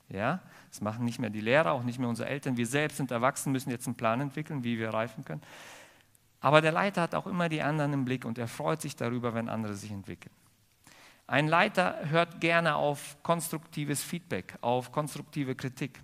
Ja, 0.08 0.40
das 0.70 0.82
machen 0.82 1.06
nicht 1.06 1.20
mehr 1.20 1.30
die 1.30 1.42
Lehrer, 1.42 1.72
auch 1.74 1.84
nicht 1.84 2.00
mehr 2.00 2.10
unsere 2.10 2.30
Eltern. 2.30 2.58
Wir 2.58 2.66
selbst 2.66 2.98
sind 2.98 3.12
erwachsen, 3.12 3.52
müssen 3.52 3.70
jetzt 3.70 3.86
einen 3.86 3.96
Plan 3.96 4.22
entwickeln, 4.22 4.64
wie 4.64 4.80
wir 4.80 4.90
reifen 4.90 5.24
können. 5.24 5.42
Aber 6.42 6.62
der 6.62 6.72
Leiter 6.72 7.02
hat 7.02 7.14
auch 7.14 7.28
immer 7.28 7.50
die 7.50 7.62
anderen 7.62 7.94
im 7.94 8.06
Blick 8.06 8.26
und 8.26 8.38
er 8.38 8.48
freut 8.48 8.82
sich 8.82 8.96
darüber, 8.96 9.34
wenn 9.34 9.50
andere 9.50 9.76
sich 9.76 9.92
entwickeln. 9.92 10.34
Ein 11.30 11.48
Leiter 11.48 12.10
hört 12.10 12.42
gerne 12.42 12.76
auf 12.76 13.22
konstruktives 13.22 14.02
Feedback, 14.02 14.58
auf 14.62 14.92
konstruktive 14.92 15.54
Kritik. 15.54 16.02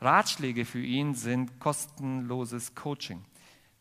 Ratschläge 0.00 0.64
für 0.64 0.80
ihn 0.80 1.16
sind 1.16 1.58
kostenloses 1.58 2.76
Coaching, 2.76 3.24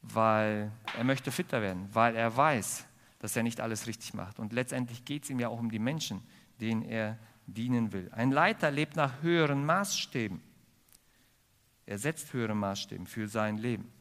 weil 0.01 0.72
er 0.98 1.04
möchte 1.04 1.32
fitter 1.32 1.62
werden, 1.62 1.88
weil 1.94 2.16
er 2.16 2.36
weiß, 2.36 2.88
dass 3.20 3.36
er 3.36 3.44
nicht 3.44 3.62
alles 3.62 3.86
richtig 3.86 4.16
macht. 4.16 4.39
Und 4.39 4.54
letztendlich 4.54 5.06
geht 5.06 5.25
es 5.25 5.30
ihm 5.30 5.39
ja 5.39 5.50
auch 5.50 5.60
um 5.60 5.70
die 5.70 5.77
Menschen, 5.77 6.24
denen 6.60 6.82
er 6.82 7.20
dienen 7.46 7.94
will. 7.94 8.10
Ein 8.12 8.32
Leiter 8.32 8.72
lebt 8.72 8.96
nach 8.96 9.22
höheren 9.22 9.68
Maßstäben. 9.68 10.42
Er 11.86 12.00
setzt 12.00 12.34
höhere 12.34 12.56
Maßstäbe 12.56 13.06
für 13.06 13.27
sein 13.27 13.60
Leben. 13.60 13.92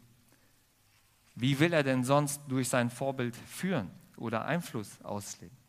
Wie 1.34 1.58
will 1.60 1.74
er 1.74 1.82
denn 1.82 2.04
sonst 2.04 2.40
durch 2.48 2.70
sein 2.70 2.88
Vorbild 2.88 3.36
führen 3.36 3.90
oder 4.16 4.46
Einfluss 4.46 4.98
ausleben? 5.02 5.65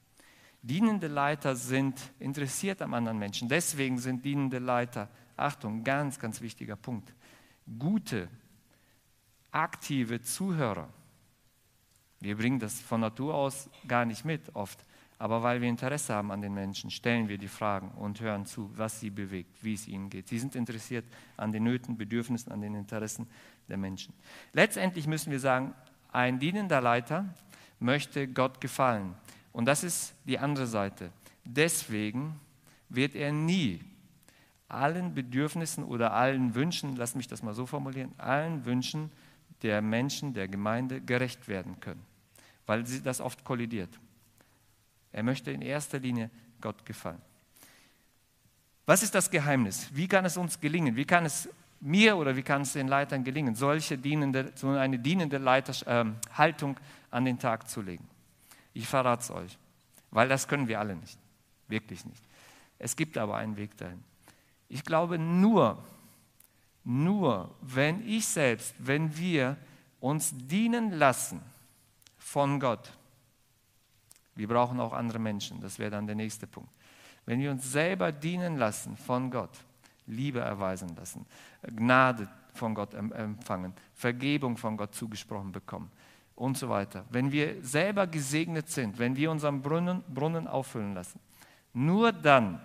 Dienende 0.62 1.08
Leiter 1.08 1.56
sind 1.56 2.00
interessiert 2.20 2.82
am 2.82 2.94
anderen 2.94 3.20
Menschen. 3.20 3.48
Deswegen 3.48 3.98
sind 4.00 4.26
dienende 4.26 4.60
Leiter, 4.60 5.10
Achtung, 5.36 5.84
ganz, 5.84 6.20
ganz 6.20 6.42
wichtiger 6.42 6.76
Punkt, 6.76 7.14
gute, 7.78 8.28
aktive 9.52 10.22
Zuhörer. 10.22 10.90
Wir 12.20 12.36
bringen 12.36 12.60
das 12.60 12.82
von 12.82 13.02
Natur 13.02 13.36
aus 13.36 13.70
gar 13.88 14.06
nicht 14.06 14.26
mit 14.26 14.56
oft, 14.56 14.84
aber 15.20 15.44
weil 15.44 15.62
wir 15.62 15.70
Interesse 15.70 16.14
haben 16.14 16.32
an 16.32 16.42
den 16.42 16.54
Menschen, 16.54 16.92
stellen 16.92 17.28
wir 17.28 17.38
die 17.38 17.48
Fragen 17.48 17.90
und 17.92 18.20
hören 18.20 18.46
zu, 18.46 18.72
was 18.76 19.00
sie 19.00 19.10
bewegt, 19.10 19.64
wie 19.64 19.74
es 19.74 19.88
ihnen 19.88 20.10
geht. 20.10 20.28
Sie 20.28 20.40
sind 20.40 20.56
interessiert 20.56 21.06
an 21.38 21.52
den 21.52 21.64
Nöten, 21.64 21.98
Bedürfnissen, 21.98 22.52
an 22.52 22.62
den 22.62 22.76
Interessen 22.76 23.28
der 23.68 23.78
Menschen. 23.78 24.14
Letztendlich 24.54 25.08
müssen 25.08 25.32
wir 25.32 25.40
sagen, 25.40 25.74
ein 26.12 26.40
dienender 26.40 26.82
Leiter 26.82 27.26
möchte 27.80 28.28
Gott 28.28 28.62
gefallen. 28.62 29.16
Und 29.58 29.66
das 29.66 29.84
ist 29.84 30.14
die 30.26 30.38
andere 30.38 30.68
Seite. 30.68 31.10
Deswegen 31.44 32.40
wird 32.90 33.16
er 33.16 33.32
nie 33.32 33.82
allen 34.68 35.16
Bedürfnissen 35.16 35.84
oder 35.84 36.14
allen 36.14 36.54
Wünschen, 36.54 36.96
lass 36.96 37.16
mich 37.16 37.28
das 37.28 37.42
mal 37.42 37.56
so 37.56 37.66
formulieren, 37.66 38.14
allen 38.20 38.66
Wünschen 38.66 39.12
der 39.64 39.82
Menschen, 39.82 40.36
der 40.36 40.48
Gemeinde 40.48 41.02
gerecht 41.02 41.48
werden 41.48 41.80
können, 41.80 42.06
weil 42.68 42.86
sie 42.86 43.02
das 43.02 43.20
oft 43.20 43.44
kollidiert. 43.44 43.90
Er 45.12 45.24
möchte 45.24 45.50
in 45.50 45.64
erster 45.64 45.98
Linie 45.98 46.30
Gott 46.62 46.86
gefallen. 46.86 47.22
Was 48.86 49.02
ist 49.02 49.16
das 49.16 49.32
Geheimnis? 49.32 49.90
Wie 49.92 50.08
kann 50.08 50.24
es 50.26 50.38
uns 50.38 50.62
gelingen? 50.62 50.96
Wie 50.96 51.06
kann 51.06 51.26
es 51.26 51.50
mir 51.80 52.16
oder 52.16 52.36
wie 52.36 52.44
kann 52.44 52.62
es 52.62 52.74
den 52.74 52.90
Leitern 52.90 53.24
gelingen, 53.24 53.56
solche 53.56 53.98
dienende, 53.98 54.52
so 54.54 54.70
eine 54.70 55.00
dienende 55.00 55.40
Leiters, 55.40 55.82
äh, 55.82 56.06
Haltung 56.36 56.80
an 57.10 57.26
den 57.26 57.40
Tag 57.40 57.68
zu 57.68 57.82
legen? 57.82 58.08
Ich 58.78 58.88
verrate 58.88 59.24
es 59.24 59.32
euch, 59.32 59.58
weil 60.12 60.30
das 60.30 60.48
können 60.48 60.68
wir 60.68 60.80
alle 60.80 60.96
nicht. 60.96 61.18
Wirklich 61.68 62.06
nicht. 62.06 62.24
Es 62.78 62.96
gibt 62.96 63.18
aber 63.18 63.36
einen 63.38 63.58
Weg 63.58 63.76
dahin. 63.76 64.04
Ich 64.70 64.84
glaube 64.84 65.18
nur, 65.18 65.84
nur 66.84 67.56
wenn 67.62 68.08
ich 68.08 68.28
selbst, 68.28 68.76
wenn 68.78 69.18
wir 69.18 69.58
uns 70.00 70.32
dienen 70.32 70.92
lassen 70.92 71.42
von 72.20 72.60
Gott, 72.60 72.94
wir 74.36 74.48
brauchen 74.48 74.80
auch 74.80 74.94
andere 74.94 75.18
Menschen, 75.18 75.60
das 75.60 75.80
wäre 75.80 75.90
dann 75.90 76.06
der 76.06 76.16
nächste 76.16 76.46
Punkt. 76.46 76.70
Wenn 77.26 77.40
wir 77.40 77.50
uns 77.50 77.72
selber 77.72 78.12
dienen 78.12 78.58
lassen 78.58 78.96
von 78.96 79.32
Gott, 79.32 79.58
Liebe 80.06 80.40
erweisen 80.40 80.96
lassen, 80.96 81.26
Gnade 81.64 82.30
von 82.54 82.76
Gott 82.76 82.94
empfangen, 82.94 83.74
Vergebung 83.96 84.56
von 84.56 84.78
Gott 84.78 84.94
zugesprochen 84.94 85.52
bekommen, 85.52 85.92
und 86.38 86.56
so 86.56 86.70
weiter. 86.70 87.04
Wenn 87.10 87.32
wir 87.32 87.64
selber 87.64 88.08
gesegnet 88.08 88.70
sind, 88.70 89.00
wenn 89.00 89.16
wir 89.16 89.32
unseren 89.32 89.62
Brunnen, 89.62 90.04
Brunnen 90.08 90.48
auffüllen 90.48 90.94
lassen, 90.94 91.20
nur 91.74 92.12
dann 92.14 92.62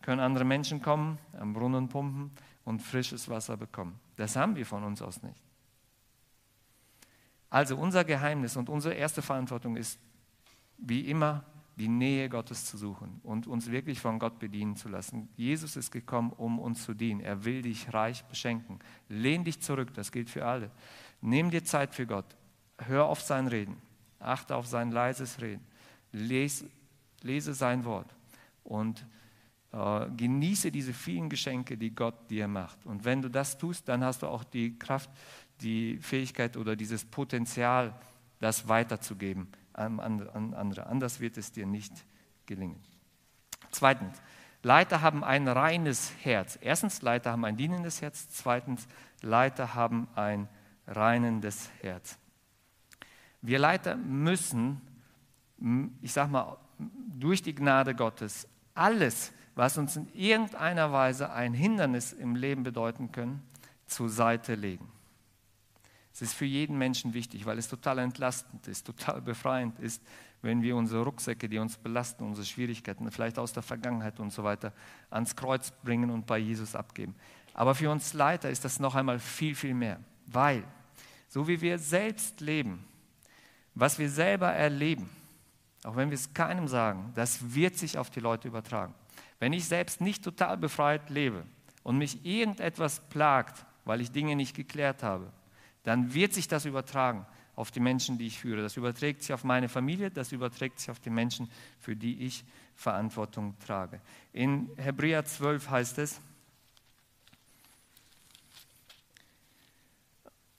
können 0.00 0.20
andere 0.20 0.44
Menschen 0.44 0.82
kommen, 0.82 1.18
am 1.38 1.52
Brunnen 1.52 1.88
pumpen 1.88 2.30
und 2.64 2.80
frisches 2.80 3.28
Wasser 3.28 3.56
bekommen. 3.56 4.00
Das 4.16 4.34
haben 4.34 4.56
wir 4.56 4.66
von 4.66 4.82
uns 4.82 5.02
aus 5.02 5.22
nicht. 5.22 5.40
Also 7.50 7.76
unser 7.76 8.02
Geheimnis 8.02 8.56
und 8.56 8.70
unsere 8.70 8.94
erste 8.94 9.20
Verantwortung 9.20 9.76
ist, 9.76 10.00
wie 10.78 11.02
immer, 11.02 11.44
die 11.76 11.88
Nähe 11.88 12.28
Gottes 12.28 12.64
zu 12.64 12.76
suchen 12.76 13.20
und 13.22 13.46
uns 13.46 13.70
wirklich 13.70 14.00
von 14.00 14.18
Gott 14.18 14.38
bedienen 14.38 14.76
zu 14.76 14.88
lassen. 14.88 15.28
Jesus 15.36 15.76
ist 15.76 15.90
gekommen, 15.90 16.30
um 16.30 16.58
uns 16.58 16.84
zu 16.84 16.94
dienen. 16.94 17.20
Er 17.20 17.44
will 17.44 17.62
dich 17.62 17.92
reich 17.92 18.24
beschenken. 18.24 18.78
Lehn 19.08 19.44
dich 19.44 19.60
zurück, 19.60 19.92
das 19.94 20.12
gilt 20.12 20.30
für 20.30 20.46
alle. 20.46 20.70
Nimm 21.20 21.50
dir 21.50 21.64
Zeit 21.64 21.94
für 21.94 22.06
Gott 22.06 22.36
hör 22.86 23.06
auf 23.06 23.20
sein 23.20 23.48
Reden, 23.48 23.76
achte 24.18 24.56
auf 24.56 24.66
sein 24.66 24.90
leises 24.90 25.40
Reden, 25.40 25.64
lese, 26.12 26.68
lese 27.22 27.54
sein 27.54 27.84
Wort 27.84 28.14
und 28.64 29.04
äh, 29.72 30.06
genieße 30.16 30.70
diese 30.70 30.92
vielen 30.92 31.28
Geschenke, 31.28 31.76
die 31.76 31.94
Gott 31.94 32.30
dir 32.30 32.48
macht. 32.48 32.84
Und 32.84 33.04
wenn 33.04 33.22
du 33.22 33.28
das 33.28 33.58
tust, 33.58 33.88
dann 33.88 34.04
hast 34.04 34.22
du 34.22 34.26
auch 34.26 34.44
die 34.44 34.78
Kraft, 34.78 35.10
die 35.60 35.98
Fähigkeit 35.98 36.56
oder 36.56 36.76
dieses 36.76 37.04
Potenzial, 37.04 37.94
das 38.38 38.68
weiterzugeben 38.68 39.48
an, 39.72 40.00
an 40.00 40.54
andere. 40.54 40.86
Anders 40.86 41.20
wird 41.20 41.38
es 41.38 41.52
dir 41.52 41.66
nicht 41.66 41.92
gelingen. 42.44 42.80
Zweitens, 43.70 44.20
Leiter 44.62 45.00
haben 45.00 45.24
ein 45.24 45.48
reines 45.48 46.12
Herz. 46.22 46.58
Erstens, 46.60 47.02
Leiter 47.02 47.32
haben 47.32 47.44
ein 47.44 47.56
dienendes 47.56 48.02
Herz. 48.02 48.28
Zweitens, 48.28 48.86
Leiter 49.22 49.74
haben 49.74 50.08
ein 50.14 50.48
reinendes 50.86 51.70
Herz. 51.80 52.18
Wir 53.42 53.58
Leiter 53.58 53.96
müssen, 53.96 54.80
ich 56.00 56.12
sag 56.12 56.30
mal, 56.30 56.56
durch 57.18 57.42
die 57.42 57.54
Gnade 57.54 57.94
Gottes 57.94 58.48
alles, 58.74 59.32
was 59.54 59.76
uns 59.76 59.96
in 59.96 60.08
irgendeiner 60.14 60.92
Weise 60.92 61.32
ein 61.32 61.52
Hindernis 61.52 62.12
im 62.12 62.36
Leben 62.36 62.62
bedeuten 62.62 63.12
können, 63.12 63.42
zur 63.86 64.08
Seite 64.08 64.54
legen. 64.54 64.88
Es 66.14 66.22
ist 66.22 66.34
für 66.34 66.44
jeden 66.44 66.78
Menschen 66.78 67.14
wichtig, 67.14 67.46
weil 67.46 67.58
es 67.58 67.68
total 67.68 67.98
entlastend 67.98 68.66
ist, 68.68 68.86
total 68.86 69.20
befreiend 69.22 69.78
ist, 69.78 70.02
wenn 70.42 70.62
wir 70.62 70.76
unsere 70.76 71.04
Rucksäcke, 71.04 71.48
die 71.48 71.58
uns 71.58 71.78
belasten, 71.78 72.24
unsere 72.24 72.46
Schwierigkeiten, 72.46 73.10
vielleicht 73.10 73.38
aus 73.38 73.52
der 73.52 73.62
Vergangenheit 73.62 74.20
und 74.20 74.32
so 74.32 74.44
weiter, 74.44 74.72
ans 75.10 75.36
Kreuz 75.36 75.70
bringen 75.82 76.10
und 76.10 76.26
bei 76.26 76.38
Jesus 76.38 76.74
abgeben. 76.74 77.14
Aber 77.54 77.74
für 77.74 77.90
uns 77.90 78.12
Leiter 78.12 78.50
ist 78.50 78.64
das 78.64 78.80
noch 78.80 78.94
einmal 78.94 79.18
viel, 79.18 79.54
viel 79.54 79.74
mehr, 79.74 80.00
weil 80.26 80.64
so 81.28 81.48
wie 81.48 81.60
wir 81.60 81.78
selbst 81.78 82.40
leben, 82.40 82.84
was 83.74 83.98
wir 83.98 84.10
selber 84.10 84.52
erleben, 84.52 85.08
auch 85.84 85.96
wenn 85.96 86.10
wir 86.10 86.14
es 86.14 86.32
keinem 86.34 86.68
sagen, 86.68 87.12
das 87.14 87.54
wird 87.54 87.76
sich 87.76 87.98
auf 87.98 88.10
die 88.10 88.20
Leute 88.20 88.48
übertragen. 88.48 88.94
Wenn 89.38 89.52
ich 89.52 89.64
selbst 89.64 90.00
nicht 90.00 90.22
total 90.22 90.56
befreit 90.56 91.10
lebe 91.10 91.44
und 91.82 91.98
mich 91.98 92.24
irgendetwas 92.24 93.00
plagt, 93.08 93.64
weil 93.84 94.00
ich 94.00 94.12
Dinge 94.12 94.36
nicht 94.36 94.54
geklärt 94.54 95.02
habe, 95.02 95.32
dann 95.82 96.14
wird 96.14 96.32
sich 96.32 96.46
das 96.46 96.64
übertragen 96.64 97.26
auf 97.56 97.70
die 97.70 97.80
Menschen, 97.80 98.18
die 98.18 98.28
ich 98.28 98.38
führe. 98.38 98.62
Das 98.62 98.76
überträgt 98.76 99.22
sich 99.22 99.32
auf 99.32 99.44
meine 99.44 99.68
Familie, 99.68 100.10
das 100.10 100.32
überträgt 100.32 100.78
sich 100.78 100.90
auf 100.90 101.00
die 101.00 101.10
Menschen, 101.10 101.50
für 101.80 101.96
die 101.96 102.24
ich 102.24 102.44
Verantwortung 102.76 103.58
trage. 103.58 104.00
In 104.32 104.70
Hebräer 104.76 105.24
12 105.24 105.68
heißt 105.70 105.98
es, 105.98 106.20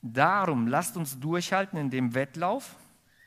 Darum 0.05 0.67
lasst 0.67 0.97
uns 0.97 1.17
durchhalten 1.17 1.79
in 1.79 1.89
dem 1.89 2.13
Wettlauf. 2.13 2.75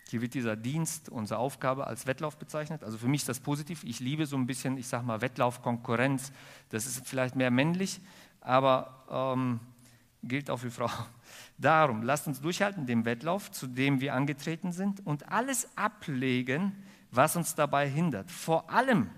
Hier 0.09 0.21
wird 0.21 0.35
dieser 0.35 0.55
Dienst, 0.55 1.09
unsere 1.09 1.41
Aufgabe 1.41 1.87
als 1.87 2.07
Wettlauf 2.07 2.39
bezeichnet. 2.39 2.85
Also 2.85 2.97
für 2.97 3.09
mich 3.09 3.23
ist 3.23 3.29
das 3.29 3.41
positiv. 3.41 3.83
Ich 3.83 3.99
liebe 3.99 4.27
so 4.27 4.37
ein 4.37 4.47
bisschen, 4.47 4.79
ich 4.79 4.87
sage 4.87 5.05
mal, 5.05 5.21
Wettlauf, 5.21 5.63
Konkurrenz. 5.63 6.33
Das 6.69 6.87
ist 6.87 7.07
vielleicht 7.07 7.35
mehr 7.35 7.51
männlich, 7.51 8.01
aber 8.41 9.05
ähm, 9.11 9.59
gilt 10.23 10.49
auch 10.49 10.59
für 10.59 10.71
Frauen. 10.71 10.93
Darum, 11.59 12.03
lasst 12.03 12.29
uns 12.29 12.41
durchhalten 12.41 12.87
dem 12.87 13.05
Wettlauf, 13.05 13.51
zu 13.51 13.67
dem 13.67 14.01
wir 14.01 14.15
angetreten 14.15 14.71
sind 14.71 15.05
und 15.05 15.29
alles 15.33 15.69
ablegen, 15.77 16.73
was 17.11 17.35
uns 17.35 17.57
dabei 17.57 17.89
hindert. 17.89 18.31
Vor 18.31 18.71
allem 18.71 19.11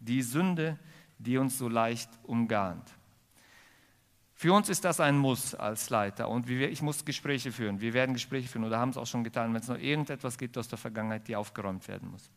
die 0.00 0.22
Sünde, 0.22 0.76
die 1.18 1.38
uns 1.38 1.56
so 1.56 1.68
leicht 1.68 2.10
umgarnt. 2.24 2.90
Für 4.42 4.52
uns 4.52 4.68
ist 4.68 4.84
das 4.84 4.98
ein 4.98 5.18
Muss 5.18 5.54
als 5.54 5.88
Leiter 5.88 6.28
und 6.28 6.48
wir, 6.48 6.68
ich 6.68 6.82
muss 6.82 7.04
Gespräche 7.04 7.52
führen. 7.52 7.80
Wir 7.80 7.94
werden 7.94 8.12
Gespräche 8.12 8.48
führen 8.48 8.64
oder 8.64 8.76
haben 8.76 8.90
es 8.90 8.96
auch 8.96 9.06
schon 9.06 9.22
getan, 9.22 9.54
wenn 9.54 9.60
es 9.60 9.68
noch 9.68 9.78
irgendetwas 9.78 10.36
gibt 10.36 10.58
aus 10.58 10.66
der 10.66 10.78
Vergangenheit, 10.78 11.28
die 11.28 11.36
aufgeräumt 11.36 11.86
werden 11.86 12.10
muss. 12.10 12.28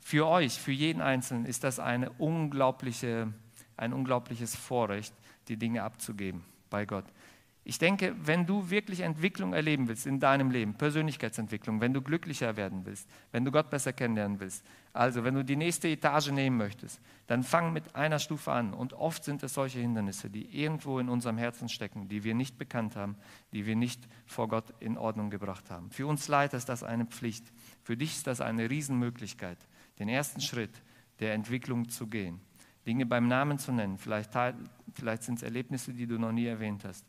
Für 0.00 0.26
euch, 0.26 0.54
für 0.54 0.72
jeden 0.72 1.00
Einzelnen 1.00 1.46
ist 1.46 1.62
das 1.62 1.78
eine 1.78 2.10
unglaubliche, 2.10 3.32
ein 3.76 3.92
unglaubliches 3.92 4.56
Vorrecht, 4.56 5.14
die 5.46 5.56
Dinge 5.56 5.84
abzugeben 5.84 6.42
bei 6.70 6.84
Gott. 6.86 7.04
Ich 7.68 7.78
denke, 7.78 8.16
wenn 8.24 8.46
du 8.46 8.70
wirklich 8.70 9.00
Entwicklung 9.00 9.52
erleben 9.52 9.88
willst 9.88 10.06
in 10.06 10.20
deinem 10.20 10.50
Leben, 10.50 10.72
Persönlichkeitsentwicklung, 10.72 11.82
wenn 11.82 11.92
du 11.92 12.00
glücklicher 12.00 12.56
werden 12.56 12.86
willst, 12.86 13.06
wenn 13.30 13.44
du 13.44 13.50
Gott 13.50 13.68
besser 13.68 13.92
kennenlernen 13.92 14.40
willst, 14.40 14.64
also 14.94 15.22
wenn 15.22 15.34
du 15.34 15.44
die 15.44 15.54
nächste 15.54 15.86
Etage 15.86 16.30
nehmen 16.30 16.56
möchtest, 16.56 16.98
dann 17.26 17.42
fang 17.42 17.74
mit 17.74 17.94
einer 17.94 18.20
Stufe 18.20 18.52
an. 18.52 18.72
Und 18.72 18.94
oft 18.94 19.22
sind 19.22 19.42
es 19.42 19.52
solche 19.52 19.80
Hindernisse, 19.80 20.30
die 20.30 20.46
irgendwo 20.58 20.98
in 20.98 21.10
unserem 21.10 21.36
Herzen 21.36 21.68
stecken, 21.68 22.08
die 22.08 22.24
wir 22.24 22.34
nicht 22.34 22.56
bekannt 22.56 22.96
haben, 22.96 23.16
die 23.52 23.66
wir 23.66 23.76
nicht 23.76 24.08
vor 24.24 24.48
Gott 24.48 24.72
in 24.80 24.96
Ordnung 24.96 25.28
gebracht 25.28 25.70
haben. 25.70 25.90
Für 25.90 26.06
uns 26.06 26.26
Leiter 26.26 26.56
ist 26.56 26.70
das 26.70 26.82
eine 26.82 27.04
Pflicht. 27.04 27.52
Für 27.82 27.98
dich 27.98 28.12
ist 28.12 28.26
das 28.26 28.40
eine 28.40 28.70
Riesenmöglichkeit, 28.70 29.58
den 29.98 30.08
ersten 30.08 30.40
Schritt 30.40 30.72
der 31.20 31.34
Entwicklung 31.34 31.90
zu 31.90 32.06
gehen. 32.06 32.40
Dinge 32.86 33.04
beim 33.04 33.28
Namen 33.28 33.58
zu 33.58 33.72
nennen. 33.72 33.98
Vielleicht, 33.98 34.30
vielleicht 34.94 35.22
sind 35.22 35.34
es 35.34 35.42
Erlebnisse, 35.42 35.92
die 35.92 36.06
du 36.06 36.18
noch 36.18 36.32
nie 36.32 36.46
erwähnt 36.46 36.86
hast 36.86 37.04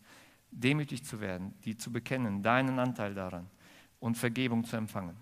demütig 0.51 1.03
zu 1.03 1.21
werden, 1.21 1.53
die 1.65 1.77
zu 1.77 1.91
bekennen, 1.91 2.43
deinen 2.43 2.79
Anteil 2.79 3.13
daran 3.13 3.47
und 3.99 4.17
Vergebung 4.17 4.63
zu 4.63 4.77
empfangen. 4.77 5.15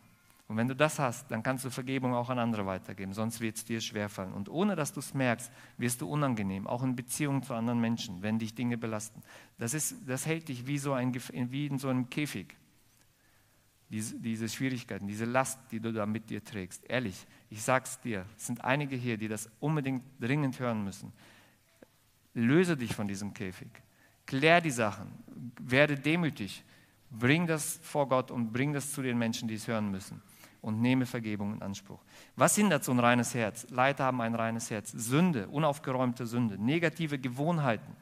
Und 0.47 0.55
wenn 0.55 0.67
du 0.69 0.75
das 0.75 0.97
hast, 0.97 1.29
dann 1.29 1.43
kannst 1.43 1.65
du 1.65 1.69
Vergebung 1.69 2.13
auch 2.13 2.29
an 2.29 2.39
andere 2.39 2.65
weitergeben, 2.65 3.13
sonst 3.13 3.41
wird 3.41 3.57
es 3.57 3.65
dir 3.65 3.81
schwerfallen. 3.81 4.31
Und 4.31 4.47
ohne 4.47 4.77
dass 4.77 4.93
du 4.93 5.01
es 5.01 5.13
merkst, 5.13 5.51
wirst 5.77 5.99
du 5.99 6.09
unangenehm, 6.09 6.67
auch 6.67 6.83
in 6.83 6.95
Beziehungen 6.95 7.43
zu 7.43 7.53
anderen 7.53 7.81
Menschen, 7.81 8.21
wenn 8.21 8.39
dich 8.39 8.55
Dinge 8.55 8.77
belasten. 8.77 9.21
Das, 9.57 9.73
ist, 9.73 10.07
das 10.07 10.25
hält 10.25 10.47
dich 10.47 10.65
wie, 10.65 10.77
so 10.77 10.93
ein, 10.93 11.13
wie 11.13 11.67
in 11.67 11.79
so 11.79 11.89
einem 11.89 12.09
Käfig. 12.09 12.55
Diese, 13.89 14.19
diese 14.19 14.47
Schwierigkeiten, 14.47 15.07
diese 15.07 15.25
Last, 15.25 15.59
die 15.71 15.79
du 15.79 15.91
da 15.91 16.05
mit 16.05 16.29
dir 16.29 16.43
trägst. 16.43 16.83
Ehrlich, 16.89 17.25
ich 17.49 17.61
sag's 17.61 17.99
dir, 17.99 18.25
es 18.37 18.47
sind 18.47 18.63
einige 18.63 18.95
hier, 18.95 19.17
die 19.17 19.27
das 19.27 19.49
unbedingt 19.59 20.03
dringend 20.19 20.59
hören 20.59 20.83
müssen. 20.83 21.11
Löse 22.33 22.77
dich 22.77 22.93
von 22.93 23.07
diesem 23.07 23.33
Käfig. 23.33 23.69
Klär 24.27 24.61
die 24.61 24.71
Sachen, 24.71 25.07
werde 25.59 25.95
demütig, 25.95 26.63
bring 27.09 27.47
das 27.47 27.79
vor 27.81 28.07
Gott 28.07 28.29
und 28.29 28.53
bring 28.53 28.73
das 28.73 28.91
zu 28.91 29.01
den 29.01 29.17
Menschen, 29.17 29.47
die 29.47 29.55
es 29.55 29.67
hören 29.67 29.89
müssen. 29.89 30.21
Und 30.61 30.81
nehme 30.81 31.05
Vergebung 31.05 31.53
in 31.53 31.61
Anspruch. 31.61 31.99
Was 32.35 32.55
hindert 32.55 32.83
so 32.83 32.91
ein 32.91 32.99
reines 32.99 33.33
Herz? 33.33 33.67
Leiter 33.69 34.03
haben 34.03 34.21
ein 34.21 34.35
reines 34.35 34.69
Herz. 34.69 34.91
Sünde, 34.91 35.47
unaufgeräumte 35.47 36.27
Sünde, 36.27 36.61
negative 36.61 37.17
Gewohnheiten, 37.17 37.95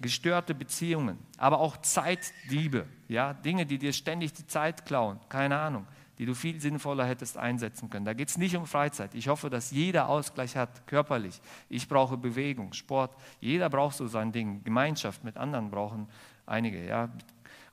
gestörte 0.00 0.54
Beziehungen, 0.54 1.18
aber 1.38 1.60
auch 1.60 1.78
Zeitdiebe, 1.78 2.86
ja, 3.08 3.32
Dinge, 3.32 3.64
die 3.64 3.78
dir 3.78 3.92
ständig 3.92 4.34
die 4.34 4.46
Zeit 4.46 4.84
klauen, 4.84 5.18
keine 5.28 5.58
Ahnung 5.58 5.86
die 6.18 6.26
du 6.26 6.34
viel 6.34 6.60
sinnvoller 6.60 7.04
hättest 7.04 7.36
einsetzen 7.36 7.90
können. 7.90 8.04
Da 8.04 8.14
geht 8.14 8.28
es 8.28 8.38
nicht 8.38 8.56
um 8.56 8.66
Freizeit. 8.66 9.14
Ich 9.14 9.28
hoffe, 9.28 9.50
dass 9.50 9.70
jeder 9.70 10.08
Ausgleich 10.08 10.56
hat, 10.56 10.86
körperlich. 10.86 11.40
Ich 11.68 11.88
brauche 11.88 12.16
Bewegung, 12.16 12.72
Sport. 12.72 13.14
Jeder 13.40 13.68
braucht 13.68 13.96
so 13.96 14.06
sein 14.06 14.32
Ding. 14.32 14.64
Gemeinschaft 14.64 15.24
mit 15.24 15.36
anderen 15.36 15.70
brauchen 15.70 16.08
einige, 16.46 16.86
ja, 16.86 17.10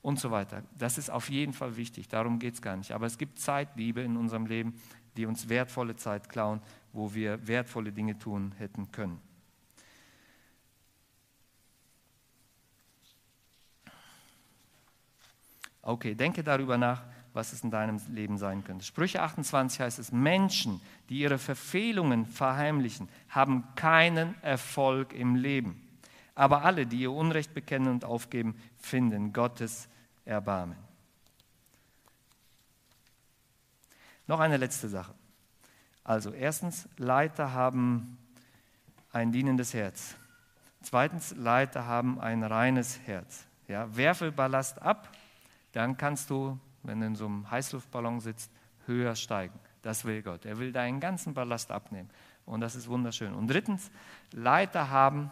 und 0.01 0.19
so 0.19 0.31
weiter. 0.31 0.63
Das 0.77 0.97
ist 0.97 1.09
auf 1.09 1.29
jeden 1.29 1.53
Fall 1.53 1.77
wichtig. 1.77 2.09
Darum 2.09 2.39
geht 2.39 2.55
es 2.55 2.61
gar 2.61 2.75
nicht. 2.75 2.91
Aber 2.91 3.05
es 3.05 3.17
gibt 3.17 3.39
Zeitliebe 3.39 4.01
in 4.01 4.17
unserem 4.17 4.45
Leben, 4.45 4.75
die 5.15 5.25
uns 5.25 5.47
wertvolle 5.47 5.95
Zeit 5.95 6.29
klauen, 6.29 6.61
wo 6.91 7.13
wir 7.13 7.47
wertvolle 7.47 7.91
Dinge 7.91 8.17
tun 8.19 8.53
hätten 8.57 8.91
können. 8.91 9.19
Okay, 15.81 16.15
denke 16.15 16.43
darüber 16.43 16.77
nach, 16.77 17.03
was 17.33 17.53
es 17.53 17.63
in 17.63 17.71
deinem 17.71 17.99
Leben 18.09 18.37
sein 18.37 18.63
könnte. 18.63 18.85
Sprüche 18.85 19.21
28 19.21 19.79
heißt 19.79 19.99
es, 19.99 20.11
Menschen, 20.11 20.79
die 21.09 21.19
ihre 21.19 21.37
Verfehlungen 21.37 22.25
verheimlichen, 22.25 23.09
haben 23.29 23.63
keinen 23.75 24.41
Erfolg 24.43 25.13
im 25.13 25.35
Leben. 25.35 25.81
Aber 26.35 26.63
alle, 26.63 26.85
die 26.85 27.01
ihr 27.01 27.11
Unrecht 27.11 27.53
bekennen 27.53 27.89
und 27.89 28.05
aufgeben, 28.05 28.55
finden 28.77 29.33
Gottes 29.33 29.87
Erbarmen. 30.25 30.77
Noch 34.27 34.39
eine 34.39 34.57
letzte 34.57 34.89
Sache. 34.89 35.13
Also 36.03 36.31
erstens, 36.31 36.87
Leiter 36.97 37.53
haben 37.53 38.17
ein 39.11 39.31
dienendes 39.31 39.73
Herz. 39.73 40.15
Zweitens, 40.81 41.35
Leiter 41.35 41.85
haben 41.85 42.19
ein 42.19 42.43
reines 42.43 42.99
Herz. 43.05 43.45
Ja, 43.67 43.95
werfe 43.95 44.31
Ballast 44.31 44.81
ab, 44.81 45.09
dann 45.71 45.97
kannst 45.97 46.29
du 46.29 46.59
wenn 46.83 46.99
du 46.99 47.07
in 47.07 47.15
so 47.15 47.25
einem 47.25 47.49
Heißluftballon 47.49 48.19
sitzt, 48.19 48.51
höher 48.85 49.15
steigen. 49.15 49.59
Das 49.81 50.05
will 50.05 50.21
Gott. 50.21 50.45
Er 50.45 50.57
will 50.59 50.71
deinen 50.71 50.99
ganzen 50.99 51.33
Ballast 51.33 51.71
abnehmen. 51.71 52.09
Und 52.45 52.61
das 52.61 52.75
ist 52.75 52.87
wunderschön. 52.87 53.33
Und 53.33 53.47
drittens, 53.47 53.91
Leiter 54.31 54.89
haben 54.89 55.31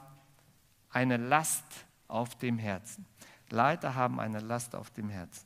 eine 0.90 1.18
Last 1.18 1.66
auf 2.08 2.38
dem 2.38 2.58
Herzen. 2.58 3.06
Leiter 3.50 3.96
haben 3.96 4.20
eine 4.20 4.40
Last 4.40 4.76
auf 4.76 4.92
dem 4.92 5.10
Herzen. 5.10 5.46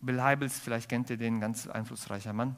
Bill 0.00 0.22
Heibels, 0.22 0.58
vielleicht 0.58 0.88
kennt 0.88 1.08
ihr 1.08 1.16
den, 1.16 1.40
ganz 1.40 1.66
einflussreicher 1.66 2.34
Mann 2.34 2.56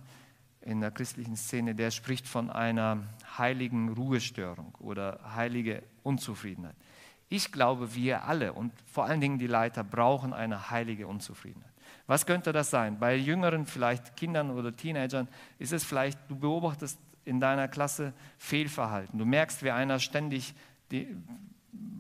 in 0.66 0.80
der 0.80 0.90
christlichen 0.90 1.36
Szene, 1.36 1.76
der 1.76 1.92
spricht 1.92 2.26
von 2.26 2.50
einer 2.50 3.04
heiligen 3.38 3.90
Ruhestörung 3.90 4.74
oder 4.80 5.20
heilige 5.34 5.84
Unzufriedenheit. 6.02 6.74
Ich 7.28 7.50
glaube, 7.50 7.94
wir 7.94 8.24
alle 8.24 8.52
und 8.52 8.72
vor 8.86 9.04
allen 9.04 9.20
Dingen 9.20 9.38
die 9.38 9.48
Leiter 9.48 9.82
brauchen 9.82 10.32
eine 10.32 10.70
heilige 10.70 11.06
Unzufriedenheit. 11.06 11.72
Was 12.06 12.24
könnte 12.24 12.52
das 12.52 12.70
sein? 12.70 12.98
Bei 12.98 13.16
jüngeren, 13.16 13.66
vielleicht 13.66 14.16
Kindern 14.16 14.50
oder 14.50 14.74
Teenagern, 14.74 15.26
ist 15.58 15.72
es 15.72 15.82
vielleicht, 15.82 16.18
du 16.28 16.36
beobachtest 16.36 16.98
in 17.24 17.40
deiner 17.40 17.66
Klasse 17.66 18.12
Fehlverhalten. 18.38 19.18
Du 19.18 19.24
merkst, 19.24 19.64
wie 19.64 19.72
einer 19.72 19.98
ständig, 19.98 20.54
die, 20.92 21.16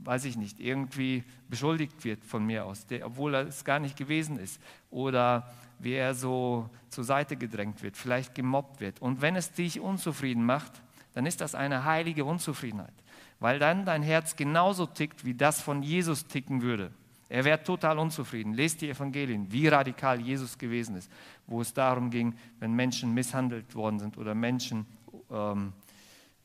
weiß 0.04 0.26
ich 0.26 0.36
nicht, 0.36 0.60
irgendwie 0.60 1.24
beschuldigt 1.48 2.04
wird 2.04 2.24
von 2.24 2.46
mir 2.46 2.64
aus, 2.64 2.86
der, 2.86 3.04
obwohl 3.04 3.34
es 3.34 3.64
gar 3.64 3.80
nicht 3.80 3.96
gewesen 3.96 4.38
ist. 4.38 4.60
Oder 4.90 5.50
wie 5.80 5.94
er 5.94 6.14
so 6.14 6.70
zur 6.88 7.02
Seite 7.02 7.36
gedrängt 7.36 7.82
wird, 7.82 7.96
vielleicht 7.96 8.36
gemobbt 8.36 8.80
wird. 8.80 9.02
Und 9.02 9.20
wenn 9.22 9.34
es 9.34 9.52
dich 9.52 9.80
unzufrieden 9.80 10.46
macht, 10.46 10.80
dann 11.14 11.26
ist 11.26 11.40
das 11.40 11.56
eine 11.56 11.84
heilige 11.84 12.24
Unzufriedenheit 12.24 12.94
weil 13.40 13.58
dann 13.58 13.84
dein 13.84 14.02
Herz 14.02 14.36
genauso 14.36 14.86
tickt, 14.86 15.24
wie 15.24 15.34
das 15.34 15.60
von 15.60 15.82
Jesus 15.82 16.26
ticken 16.26 16.62
würde. 16.62 16.92
Er 17.28 17.44
wäre 17.44 17.62
total 17.62 17.98
unzufrieden. 17.98 18.54
Lest 18.54 18.80
die 18.80 18.90
Evangelien, 18.90 19.50
wie 19.50 19.66
radikal 19.68 20.20
Jesus 20.20 20.56
gewesen 20.58 20.96
ist, 20.96 21.10
wo 21.46 21.60
es 21.60 21.74
darum 21.74 22.10
ging, 22.10 22.34
wenn 22.60 22.72
Menschen 22.72 23.12
misshandelt 23.14 23.74
worden 23.74 23.98
sind 23.98 24.16
oder 24.16 24.34
Menschen 24.34 24.86
ähm, 25.30 25.72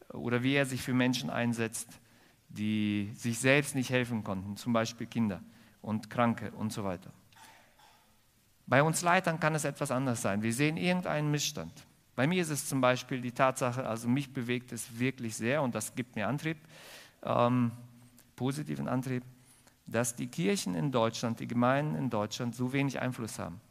oder 0.10 0.42
wie 0.44 0.54
er 0.54 0.66
sich 0.66 0.82
für 0.82 0.94
Menschen 0.94 1.30
einsetzt, 1.30 2.00
die 2.50 3.12
sich 3.16 3.40
selbst 3.40 3.76
nicht 3.76 3.92
helfen 3.92 4.24
konnten, 4.24 4.58
zum 4.58 4.74
Beispiel 4.74 5.08
Kinder 5.08 5.42
und 5.82 6.10
Kranke 6.10 6.52
und 6.52 6.74
so 6.74 6.84
weiter. 6.84 7.12
Bei 8.66 8.84
uns 8.84 9.02
Leitern 9.02 9.40
kann 9.40 9.56
es 9.56 9.66
etwas 9.66 9.92
anders 9.92 10.22
sein. 10.22 10.42
Wir 10.42 10.54
sehen 10.54 10.78
irgendeinen 10.78 11.30
Missstand. 11.30 11.86
Bei 12.16 12.28
mir 12.28 12.42
ist 12.42 12.50
es 12.50 12.68
zum 12.68 12.82
Beispiel 12.82 13.22
die 13.22 13.32
Tatsache, 13.32 13.86
also 13.88 14.08
mich 14.08 14.32
bewegt 14.34 14.72
es 14.72 15.00
wirklich 15.00 15.36
sehr 15.36 15.62
und 15.62 15.74
das 15.76 15.96
gibt 15.96 16.16
mir 16.16 16.28
Antrieb, 16.28 16.58
ähm, 17.24 17.72
positiven 18.36 18.88
Antrieb, 18.88 19.24
dass 19.86 20.16
die 20.16 20.28
Kirchen 20.28 20.76
in 20.76 20.92
Deutschland, 20.92 21.40
die 21.40 21.48
Gemeinden 21.48 21.96
in 21.96 22.10
Deutschland 22.10 22.56
so 22.56 22.74
wenig 22.74 23.00
Einfluss 23.00 23.40
haben. 23.40 23.62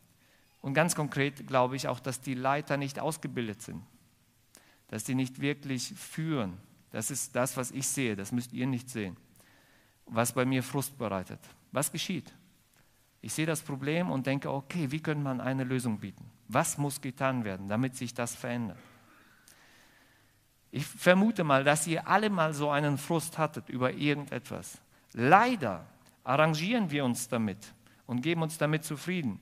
Und 0.62 0.74
ganz 0.74 0.94
konkret 0.94 1.46
glaube 1.46 1.76
ich 1.76 1.88
auch, 1.88 2.00
dass 2.00 2.20
die 2.20 2.34
Leiter 2.34 2.76
nicht 2.76 2.98
ausgebildet 2.98 3.62
sind, 3.62 3.82
dass 4.88 5.06
sie 5.06 5.14
nicht 5.14 5.40
wirklich 5.40 5.94
führen. 5.96 6.58
Das 6.90 7.10
ist 7.10 7.34
das, 7.36 7.56
was 7.56 7.70
ich 7.70 7.86
sehe, 7.86 8.16
das 8.16 8.32
müsst 8.32 8.52
ihr 8.52 8.66
nicht 8.66 8.90
sehen, 8.90 9.16
was 10.06 10.32
bei 10.32 10.44
mir 10.44 10.62
Frust 10.62 10.98
bereitet. 10.98 11.40
Was 11.72 11.92
geschieht? 11.92 12.32
Ich 13.22 13.32
sehe 13.32 13.46
das 13.46 13.60
Problem 13.60 14.10
und 14.10 14.26
denke, 14.26 14.50
okay, 14.50 14.90
wie 14.90 15.00
könnte 15.00 15.22
man 15.22 15.40
eine 15.40 15.64
Lösung 15.64 15.98
bieten? 15.98 16.24
Was 16.52 16.78
muss 16.78 17.00
getan 17.00 17.44
werden, 17.44 17.68
damit 17.68 17.96
sich 17.96 18.12
das 18.12 18.34
verändert? 18.34 18.78
Ich 20.72 20.84
vermute 20.84 21.44
mal, 21.44 21.62
dass 21.62 21.86
ihr 21.86 22.08
alle 22.08 22.28
mal 22.28 22.54
so 22.54 22.70
einen 22.70 22.98
Frust 22.98 23.38
hattet 23.38 23.68
über 23.68 23.92
irgendetwas. 23.92 24.80
Leider 25.12 25.86
arrangieren 26.24 26.90
wir 26.90 27.04
uns 27.04 27.28
damit 27.28 27.72
und 28.06 28.22
geben 28.22 28.42
uns 28.42 28.58
damit 28.58 28.84
zufrieden, 28.84 29.38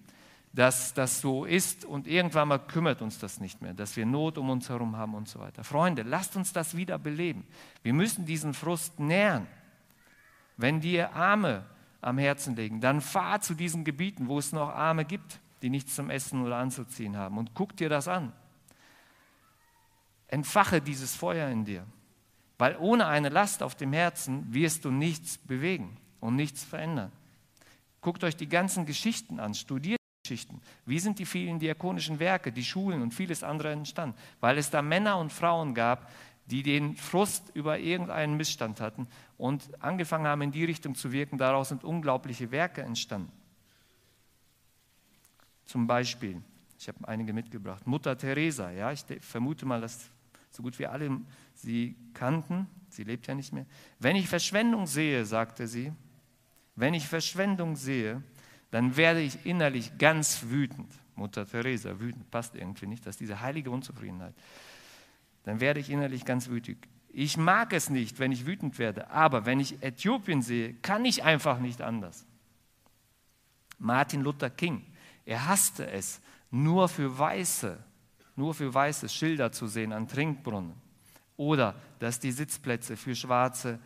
dass 0.53 0.93
das 0.93 1.21
so 1.21 1.45
ist 1.47 1.87
und 1.87 2.07
irgendwann 2.07 2.49
mal 2.49 2.59
kümmert 2.59 3.01
uns 3.01 3.19
das 3.19 3.41
nicht 3.41 3.63
mehr, 3.63 3.73
dass 3.73 3.97
wir 3.97 4.05
Not 4.05 4.37
um 4.37 4.51
uns 4.51 4.69
herum 4.69 4.97
haben 4.97 5.15
und 5.15 5.29
so 5.29 5.41
weiter. 5.41 5.65
Freunde, 5.65 6.03
lasst 6.03 6.37
uns 6.37 6.53
das 6.53 6.77
wieder 6.77 6.99
beleben. 6.99 7.47
Wir 7.83 7.95
müssen 7.95 8.27
diesen 8.27 8.53
Frust 8.53 9.01
nähern. 9.01 9.47
Wenn 10.57 10.81
dir 10.81 11.15
Arme 11.15 11.65
am 12.03 12.19
Herzen 12.19 12.55
liegen, 12.55 12.81
dann 12.81 13.01
fahr 13.01 13.41
zu 13.41 13.55
diesen 13.55 13.85
Gebieten, 13.85 14.29
wo 14.29 14.39
es 14.39 14.53
noch 14.53 14.69
Arme 14.69 15.05
gibt, 15.05 15.41
die 15.63 15.71
nichts 15.71 15.95
zum 15.95 16.11
Essen 16.11 16.45
oder 16.45 16.57
anzuziehen 16.57 17.17
haben 17.17 17.39
und 17.39 17.55
guck 17.55 17.77
dir 17.77 17.89
das 17.89 18.09
an. 18.09 18.33
Entfache 20.29 20.81
dieses 20.81 21.15
Feuer 21.15 21.49
in 21.49 21.65
dir, 21.65 21.87
weil 22.59 22.77
ohne 22.79 23.07
eine 23.07 23.31
Last 23.31 23.63
auf 23.63 23.75
dem 23.75 23.93
Herzen 23.93 24.53
wirst 24.53 24.85
du 24.85 24.91
nichts 24.91 25.39
bewegen 25.39 25.97
und 26.21 26.37
nichts 26.37 26.65
verändern. 26.65 27.13
Guckt 28.01 28.23
euch 28.25 28.37
die 28.37 28.49
ganzen 28.49 28.87
Geschichten 28.87 29.41
an, 29.41 29.55
studiert 29.55 29.99
die 29.99 30.29
Geschichten. 30.29 30.61
Wie 30.87 30.99
sind 30.99 31.19
die 31.19 31.27
vielen 31.27 31.59
diakonischen 31.59 32.19
Werke, 32.21 32.53
die 32.53 32.65
Schulen 32.65 33.03
und 33.03 33.15
vieles 33.15 33.43
andere 33.43 33.73
entstanden? 33.73 34.17
Weil 34.41 34.59
es 34.59 34.71
da 34.71 34.83
Männer 34.83 35.19
und 35.19 35.33
Frauen 35.33 35.75
gab, 35.75 36.11
die 36.47 36.63
den 36.63 36.97
Frust 36.97 37.51
über 37.55 37.79
irgendeinen 37.79 38.37
Missstand 38.37 38.81
hatten 38.81 39.07
und 39.37 39.69
angefangen 39.83 40.27
haben, 40.27 40.43
in 40.43 40.53
die 40.53 40.65
Richtung 40.65 40.95
zu 40.95 41.13
wirken. 41.13 41.39
Daraus 41.39 41.69
sind 41.69 41.85
unglaubliche 41.85 42.51
Werke 42.51 42.83
entstanden. 42.83 43.33
Zum 45.69 45.87
Beispiel, 45.87 46.41
ich 46.79 46.89
habe 46.89 47.07
einige 47.07 47.33
mitgebracht, 47.33 47.87
Mutter 47.87 48.17
Teresa. 48.17 48.71
Ja, 48.71 48.91
ich 48.91 49.05
vermute 49.21 49.67
mal, 49.67 49.81
dass 49.81 50.09
so 50.51 50.63
gut 50.63 50.79
wie 50.79 50.87
alle 50.87 51.21
sie 51.55 51.95
kannten. 52.15 52.67
Sie 52.89 53.05
lebt 53.05 53.27
ja 53.27 53.35
nicht 53.35 53.53
mehr. 53.53 53.67
Wenn 53.99 54.17
ich 54.17 54.27
Verschwendung 54.27 54.87
sehe, 54.87 55.27
sagte 55.27 55.69
sie, 55.69 55.93
wenn 56.75 56.95
ich 56.95 57.07
Verschwendung 57.07 57.77
sehe, 57.77 58.23
dann 58.71 58.97
werde 58.97 59.21
ich 59.21 59.45
innerlich 59.45 59.99
ganz 59.99 60.45
wütend. 60.49 60.91
Mutter 61.15 61.47
Teresa, 61.47 62.01
wütend 62.01 62.31
passt 62.31 62.55
irgendwie 62.55 62.87
nicht, 62.87 63.07
dass 63.07 63.19
diese 63.19 63.41
heilige 63.41 63.71
Unzufriedenheit 63.71 64.35
dann 65.49 65.61
werde 65.61 65.81
ich 65.81 65.89
innerlich 65.89 66.27
ganz 66.27 66.49
wütig. 66.51 66.77
Ich 67.09 67.39
mag 67.39 67.73
es 67.73 67.89
nicht, 67.89 68.19
wenn 68.19 68.33
ich 68.33 68.45
wütend 68.45 68.79
werde, 68.79 69.11
aber 69.11 69.47
wenn 69.47 69.61
ich 69.61 69.83
Äthiopien 69.83 70.43
sehe, 70.43 70.75
kann 70.75 71.07
ich 71.07 71.25
einfach 71.25 71.59
nicht 71.59 71.81
anders. 71.81 72.27
Martin 73.79 74.21
Luther 74.21 74.51
King, 74.51 74.85
er 75.29 75.47
hasste 75.47 75.91
es, 75.91 76.21
nur 76.51 76.89
für 76.89 77.19
Weiße, 77.19 77.79
nur 78.35 78.55
für 78.55 78.73
Weiße 78.73 79.11
Schilder 79.11 79.53
zu 79.53 79.67
sehen 79.67 79.93
an 79.93 80.09
Trinkbrunnen 80.09 80.73
oder 81.37 81.75
dass 81.99 82.19
die 82.19 82.33
Sitzplätze 82.33 82.97
für 82.97 83.15
Schwarze 83.15 83.79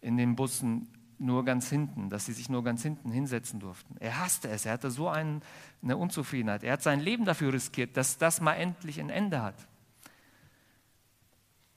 in 0.00 0.16
den 0.16 0.36
Bussen 0.36 0.88
nur 1.18 1.44
ganz 1.44 1.68
hinten, 1.68 2.08
dass 2.08 2.24
sie 2.24 2.32
sich 2.32 2.48
nur 2.48 2.64
ganz 2.64 2.82
hinten 2.82 3.10
hinsetzen 3.10 3.60
durften. 3.60 3.96
Er 4.00 4.20
hasste 4.20 4.48
es, 4.48 4.64
er 4.64 4.72
hatte 4.72 4.90
so 4.90 5.08
einen, 5.08 5.42
eine 5.82 5.98
Unzufriedenheit. 5.98 6.64
Er 6.64 6.74
hat 6.74 6.82
sein 6.82 7.00
Leben 7.00 7.26
dafür 7.26 7.52
riskiert, 7.52 7.94
dass 7.98 8.16
das 8.16 8.40
mal 8.40 8.54
endlich 8.54 8.98
ein 8.98 9.10
Ende 9.10 9.42
hat. 9.42 9.68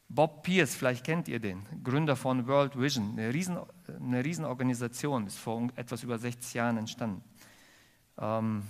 Bob 0.08 0.44
Pierce, 0.44 0.76
vielleicht 0.76 1.06
kennt 1.06 1.28
ihr 1.28 1.40
den, 1.40 1.66
Gründer 1.84 2.16
von 2.16 2.48
World 2.48 2.80
Vision, 2.80 3.12
eine, 3.12 3.34
Riesen, 3.34 3.60
eine 4.00 4.24
Riesenorganisation, 4.24 5.28
ist 5.28 5.38
vor 5.38 5.68
etwas 5.76 6.04
über 6.04 6.18
60 6.18 6.54
Jahren 6.54 6.78
entstanden. 6.78 7.22
Ähm, 8.18 8.64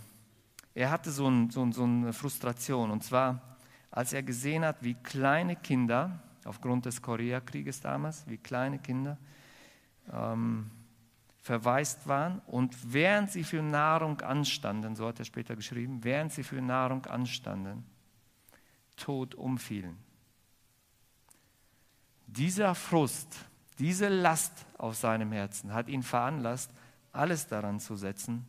er 0.74 0.92
hatte 0.92 1.12
so, 1.12 1.28
ein, 1.28 1.50
so, 1.50 1.70
so, 1.72 1.84
eine 1.84 2.14
Frustration, 2.14 2.92
und 2.92 3.04
zwar, 3.04 3.58
als 3.92 4.14
er 4.14 4.24
gesehen 4.24 4.64
hat, 4.64 4.84
wie 4.84 4.94
kleine 4.94 5.56
Kinder, 5.56 6.20
aufgrund 6.46 6.86
des 6.86 7.02
Koreakrieges 7.02 7.82
damals, 7.82 8.28
wie 8.28 8.38
kleine 8.38 8.80
Kinder 8.80 9.18
ähm, 10.12 10.70
verwaist 11.42 12.08
waren 12.08 12.40
und 12.48 12.94
während 12.94 13.32
sie 13.32 13.44
für 13.44 13.62
Nahrung 13.62 14.22
anstanden, 14.22 14.96
so 14.96 15.08
hat 15.08 15.20
er 15.20 15.26
später 15.26 15.56
geschrieben, 15.56 16.04
während 16.04 16.32
sie 16.32 16.44
für 16.44 16.62
Nahrung 16.62 17.06
anstanden, 17.06 17.84
tot 18.96 19.36
umfielen. 19.36 19.98
Dieser 22.28 22.76
Frust, 22.76 23.46
diese 23.80 24.08
Last 24.08 24.66
auf 24.78 24.96
seinem 24.96 25.32
Herzen 25.32 25.74
hat 25.74 25.88
ihn 25.88 26.04
veranlasst, 26.04 26.72
alles 27.12 27.48
daran 27.48 27.80
zu 27.80 27.96
setzen, 27.96 28.46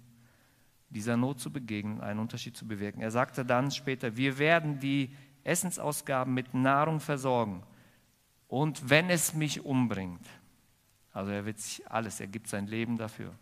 dieser 0.90 1.16
Not 1.16 1.40
zu 1.40 1.52
begegnen, 1.52 2.00
einen 2.00 2.20
Unterschied 2.20 2.56
zu 2.56 2.66
bewirken. 2.66 3.00
Er 3.00 3.10
sagte 3.10 3.44
dann 3.44 3.70
später, 3.70 4.16
wir 4.16 4.38
werden 4.38 4.80
die 4.80 5.14
Essensausgaben 5.44 6.34
mit 6.34 6.52
Nahrung 6.52 7.00
versorgen 7.00 7.62
und 8.50 8.90
wenn 8.90 9.10
es 9.10 9.32
mich 9.32 9.64
umbringt, 9.64 10.26
also 11.12 11.30
er 11.30 11.46
wird 11.46 11.60
sich 11.60 11.88
alles, 11.88 12.20
er 12.20 12.26
gibt 12.26 12.48
sein 12.48 12.66
Leben 12.66 12.98
dafür, 12.98 13.32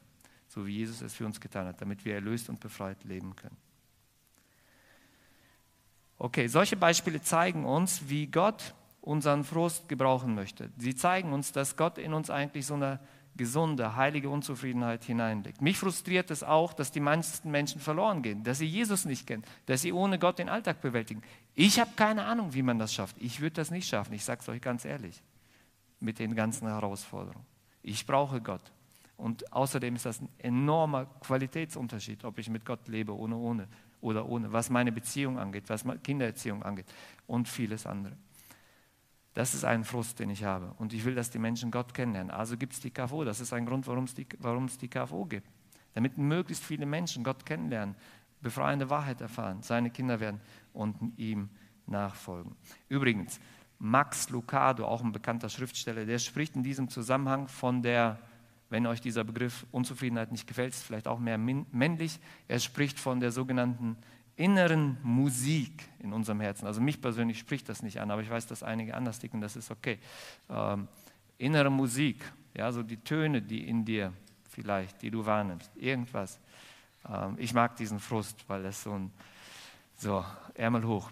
so 0.48 0.66
wie 0.66 0.76
Jesus 0.76 1.00
es 1.00 1.14
für 1.14 1.24
uns 1.24 1.40
getan 1.40 1.66
hat, 1.66 1.80
damit 1.80 2.04
wir 2.04 2.14
erlöst 2.14 2.50
und 2.50 2.61
befreit 2.61 3.02
leben 3.04 3.34
können. 3.34 3.56
Okay, 6.18 6.46
solche 6.48 6.76
Beispiele 6.76 7.22
zeigen 7.22 7.64
uns, 7.64 8.08
wie 8.08 8.26
Gott 8.26 8.74
unseren 9.00 9.44
Frust 9.44 9.88
gebrauchen 9.88 10.34
möchte. 10.34 10.70
Sie 10.76 10.94
zeigen 10.94 11.32
uns, 11.32 11.52
dass 11.52 11.76
Gott 11.76 11.96
in 11.96 12.12
uns 12.12 12.28
eigentlich 12.28 12.66
so 12.66 12.74
eine 12.74 13.00
gesunde, 13.38 13.96
heilige 13.96 14.29
Unzufriedenheit 14.29 15.05
hineinlegt. 15.05 15.62
Mich 15.62 15.79
frustriert 15.79 16.31
es 16.31 16.42
auch, 16.42 16.72
dass 16.74 16.92
die 16.92 17.01
meisten 17.01 17.51
Menschen 17.51 17.81
verloren 17.81 18.22
gehen, 18.22 18.44
dass 18.44 18.59
sie 18.59 18.66
Jesus 18.66 19.05
nicht 19.05 19.27
kennen, 19.27 19.44
dass 19.66 19.83
sie 19.83 19.92
ohne 19.92 20.18
Gott 20.18 20.38
den 20.38 20.48
Alltag 20.48 20.83
bewältigen. 20.83 21.22
Ich 21.55 21.81
habe 21.81 21.90
keine 21.96 22.24
Ahnung, 22.24 22.53
wie 22.53 22.62
man 22.62 22.79
das 22.79 22.92
schafft. 22.92 23.16
Ich 23.18 23.40
würde 23.40 23.55
das 23.55 23.70
nicht 23.70 23.88
schaffen, 23.88 24.12
ich 24.12 24.24
sage 24.24 24.40
es 24.42 24.48
euch 24.48 24.61
ganz 24.61 24.85
ehrlich, 24.85 25.22
mit 26.01 26.18
den 26.18 26.35
ganzen 26.35 26.68
Herausforderungen. 26.68 27.46
Ich 27.83 28.05
brauche 28.05 28.40
Gott. 28.40 28.72
Und 29.16 29.53
außerdem 29.53 29.96
ist 29.96 30.07
das 30.07 30.20
ein 30.20 30.29
enormer 30.38 31.07
Qualitätsunterschied, 31.20 32.24
ob 32.24 32.38
ich 32.38 32.51
mit 32.51 32.64
Gott 32.64 32.87
lebe 32.87 33.16
ohne, 33.16 33.37
ohne 33.37 33.68
oder 34.01 34.29
ohne, 34.29 34.53
was 34.53 34.70
meine 34.70 34.92
Beziehung 34.92 35.38
angeht, 35.38 35.64
was 35.68 35.85
Kindererziehung 36.05 36.62
angeht 36.62 36.87
und 37.27 37.48
vieles 37.48 37.87
andere. 37.87 38.16
Das 39.38 39.55
ist 39.55 39.64
ein 39.64 39.85
Frust, 39.85 40.18
den 40.18 40.31
ich 40.31 40.42
habe. 40.42 40.74
Und 40.79 40.92
ich 40.92 41.05
will, 41.05 41.14
dass 41.14 41.31
die 41.31 41.38
Menschen 41.38 41.70
Gott 41.70 41.94
kennenlernen. 41.94 42.33
Also 42.33 42.57
gibt 42.57 42.72
es 42.72 42.81
die 42.81 42.90
KFO. 42.90 43.22
Das 43.22 43.38
ist 43.38 43.53
ein 43.53 43.66
Grund, 43.66 43.87
warum 43.87 44.03
es 44.03 44.12
die, 44.12 44.27
die 44.27 44.88
KFO 44.88 45.27
gibt. 45.27 45.46
Damit 45.94 46.18
möglichst 46.18 46.64
viele 46.64 46.87
Menschen 46.87 47.22
Gott 47.22 47.46
kennenlernen, 47.46 47.94
befreiende 48.40 48.90
Wahrheit 48.90 49.20
erfahren, 49.20 49.62
seine 49.62 49.90
Kinder 49.90 50.18
werden 50.18 50.40
und 50.72 51.12
ihm 51.16 51.51
nachfolgen. 51.87 52.57
Übrigens, 52.88 53.38
Max 53.79 54.29
Lucado, 54.29 54.85
auch 54.85 55.05
ein 55.05 55.12
bekannter 55.12 55.48
Schriftsteller, 55.48 56.05
der 56.05 56.18
spricht 56.18 56.57
in 56.57 56.64
diesem 56.64 56.88
Zusammenhang 56.88 57.46
von 57.46 57.81
der, 57.81 58.18
wenn 58.70 58.88
euch 58.88 59.01
dieser 59.01 59.22
Begriff 59.22 59.66
Unzufriedenheit 59.70 60.33
nicht 60.33 60.48
gefällt, 60.48 60.74
ist 60.74 60.83
vielleicht 60.83 61.07
auch 61.07 61.20
mehr 61.20 61.38
männlich, 61.38 62.18
er 62.48 62.59
spricht 62.59 62.98
von 62.98 63.20
der 63.20 63.31
sogenannten 63.31 63.98
inneren 64.38 64.96
Musik 65.03 65.88
in 65.98 66.12
unserem 66.12 66.40
Herzen. 66.40 66.66
Also 66.66 66.81
mich 66.81 67.01
persönlich 67.01 67.38
spricht 67.38 67.68
das 67.68 67.83
nicht 67.83 68.01
an, 68.01 68.11
aber 68.11 68.22
ich 68.22 68.31
weiß, 68.31 68.46
dass 68.46 68.62
einige 68.62 68.94
anders 68.94 69.18
ticken, 69.18 69.40
das 69.40 69.57
ist 69.57 69.70
okay. 69.70 69.98
Ähm, 70.48 70.87
innere 71.38 71.70
Musik, 71.70 72.24
ja, 72.55 72.70
so 72.70 72.83
die 72.83 72.98
Töne, 72.98 73.42
die 73.42 73.68
in 73.68 73.85
dir 73.85 74.12
vielleicht, 74.48 75.03
die 75.03 75.11
du 75.11 75.27
wahrnimmst, 75.27 75.77
irgendwas. 75.77 76.38
Ähm, 77.09 77.35
ich 77.38 77.53
mag 77.53 77.77
diesen 77.77 77.98
Frust, 77.98 78.44
weil 78.48 78.62
das 78.62 78.83
so 78.83 78.92
ein, 78.92 79.11
so, 79.96 80.24
Ärmel 80.55 80.85
hoch. 80.87 81.11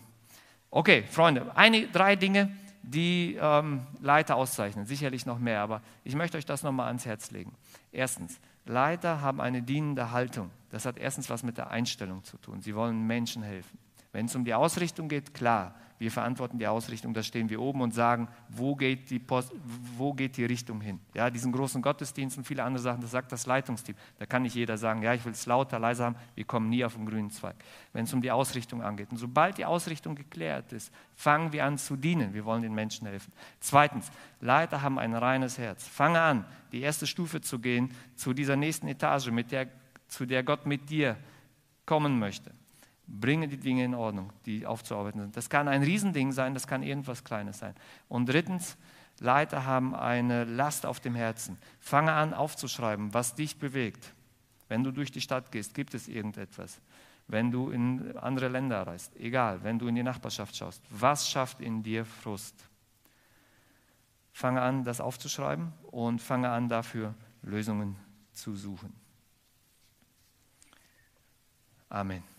Okay, 0.71 1.03
Freunde, 1.03 1.57
eine, 1.57 1.89
drei 1.89 2.15
Dinge, 2.15 2.57
die 2.83 3.37
ähm, 3.41 3.87
Leiter 4.01 4.37
auszeichnen, 4.37 4.87
sicherlich 4.87 5.27
noch 5.27 5.41
mehr, 5.41 5.61
aber 5.61 5.83
ich 6.05 6.15
möchte 6.15 6.39
euch 6.39 6.47
das 6.47 6.62
nochmal 6.62 6.87
ans 6.87 7.05
Herz 7.05 7.33
legen. 7.33 7.53
Erstens, 7.91 8.39
Leiter 8.66 9.20
haben 9.20 9.40
eine 9.40 9.62
dienende 9.62 10.11
Haltung. 10.11 10.50
Das 10.70 10.85
hat 10.85 10.98
erstens 10.98 11.31
was 11.31 11.42
mit 11.42 11.57
der 11.57 11.70
Einstellung 11.70 12.24
zu 12.24 12.37
tun. 12.38 12.61
Sie 12.61 12.74
wollen 12.74 13.07
Menschen 13.07 13.42
helfen. 13.42 13.79
Wenn 14.16 14.24
es 14.24 14.35
um 14.35 14.46
die 14.46 14.55
Ausrichtung 14.55 15.11
geht, 15.11 15.35
klar, 15.35 15.74
wir 15.98 16.11
verantworten 16.11 16.59
die 16.59 16.66
Ausrichtung, 16.66 17.12
da 17.12 17.22
stehen 17.22 17.50
wir 17.50 17.61
oben 17.61 17.83
und 17.83 17.92
sagen, 17.92 18.29
wo 18.48 18.74
geht 18.74 19.11
die, 19.11 19.18
Post, 19.18 19.52
wo 19.98 20.14
geht 20.14 20.38
die 20.38 20.46
Richtung 20.46 20.81
hin. 20.81 21.00
Ja, 21.12 21.29
diesen 21.29 21.52
großen 21.52 21.83
Gottesdienst 21.83 22.38
und 22.38 22.44
viele 22.44 22.64
andere 22.64 22.83
Sachen, 22.83 23.02
das 23.02 23.11
sagt 23.11 23.31
das 23.31 23.44
Leitungsteam. 23.44 23.94
Da 24.18 24.24
kann 24.24 24.40
nicht 24.40 24.55
jeder 24.55 24.79
sagen, 24.79 25.02
ja, 25.02 25.12
ich 25.12 25.22
will 25.26 25.33
es 25.33 25.44
lauter, 25.44 25.79
leiser 25.79 26.07
haben, 26.07 26.16
wir 26.35 26.44
kommen 26.44 26.70
nie 26.70 26.83
auf 26.83 26.94
den 26.94 27.05
grünen 27.05 27.31
Zweig. 27.31 27.57
Wenn 27.92 28.05
es 28.05 28.14
um 28.14 28.22
die 28.22 28.31
Ausrichtung 28.31 28.81
angeht. 28.81 29.11
Und 29.11 29.18
sobald 29.18 29.59
die 29.59 29.66
Ausrichtung 29.66 30.14
geklärt 30.14 30.72
ist, 30.72 30.90
fangen 31.14 31.52
wir 31.52 31.66
an 31.66 31.76
zu 31.76 31.94
dienen. 31.94 32.33
Wir 32.33 32.46
wollen 32.46 32.62
den 32.62 32.74
Menschen 32.74 33.07
helfen. 33.07 33.35
Zweitens, 33.61 34.11
Leiter 34.40 34.81
haben 34.81 34.98
ein 34.98 35.14
reines 35.14 35.59
Herz. 35.59 35.87
Fange 35.87 36.22
an, 36.22 36.46
die 36.72 36.81
erste 36.81 37.07
Stufe 37.07 37.42
zu 37.42 37.59
gehen, 37.59 37.92
zu 38.14 38.33
dieser 38.33 38.57
nächsten 38.57 38.88
Etage, 38.88 39.31
mit 39.31 39.52
der, 39.52 39.68
zu 40.09 40.24
der 40.24 40.42
Gott 40.42 40.64
mit 40.64 40.88
dir 40.88 41.18
kommen 41.85 42.18
möchte. 42.18 42.55
Bringe 43.07 43.49
die 43.49 43.57
Dinge 43.57 43.85
in 43.85 43.95
Ordnung, 43.95 44.33
die 44.47 44.66
aufzuarbeiten 44.66 45.21
sind. 45.21 45.37
Das 45.37 45.49
kann 45.49 45.69
ein 45.69 45.83
Riesending 45.83 46.33
sein, 46.33 46.55
das 46.55 46.66
kann 46.66 46.83
irgendwas 46.83 47.23
Kleines 47.23 47.59
sein. 47.59 47.75
Und 48.09 48.29
drittens, 48.29 48.77
Leiter 49.21 49.64
haben 49.64 49.95
eine 49.95 50.45
Last 50.45 50.85
auf 50.85 51.01
dem 51.01 51.14
Herzen. 51.14 51.59
Fange 51.79 52.12
an 52.12 52.35
aufzuschreiben, 52.35 53.14
was 53.14 53.35
dich 53.35 53.59
bewegt. 53.59 54.12
Wenn 54.69 54.83
du 54.83 54.90
durch 54.90 55.12
die 55.12 55.21
Stadt 55.21 55.53
gehst, 55.53 55.75
gibt 55.75 55.95
es 55.95 56.09
irgendetwas. 56.09 56.81
Wenn 57.29 57.51
du 57.51 57.71
in 57.71 58.16
andere 58.19 58.49
Länder 58.49 58.87
reist, 58.87 59.16
egal, 59.16 59.62
wenn 59.62 59.79
du 59.79 59.88
in 59.88 59.95
die 59.95 60.03
Nachbarschaft 60.03 60.57
schaust, 60.57 60.83
was 60.90 61.29
schafft 61.29 61.61
in 61.61 61.83
dir 61.83 62.05
Frust? 62.05 62.55
Fange 64.33 64.61
an, 64.61 64.85
das 64.85 65.01
aufzuschreiben 65.01 65.73
und 65.90 66.21
fange 66.21 66.51
an, 66.51 66.69
dafür 66.69 67.14
Lösungen 67.42 67.97
zu 68.33 68.55
suchen. 68.55 68.92
Amen. 71.88 72.36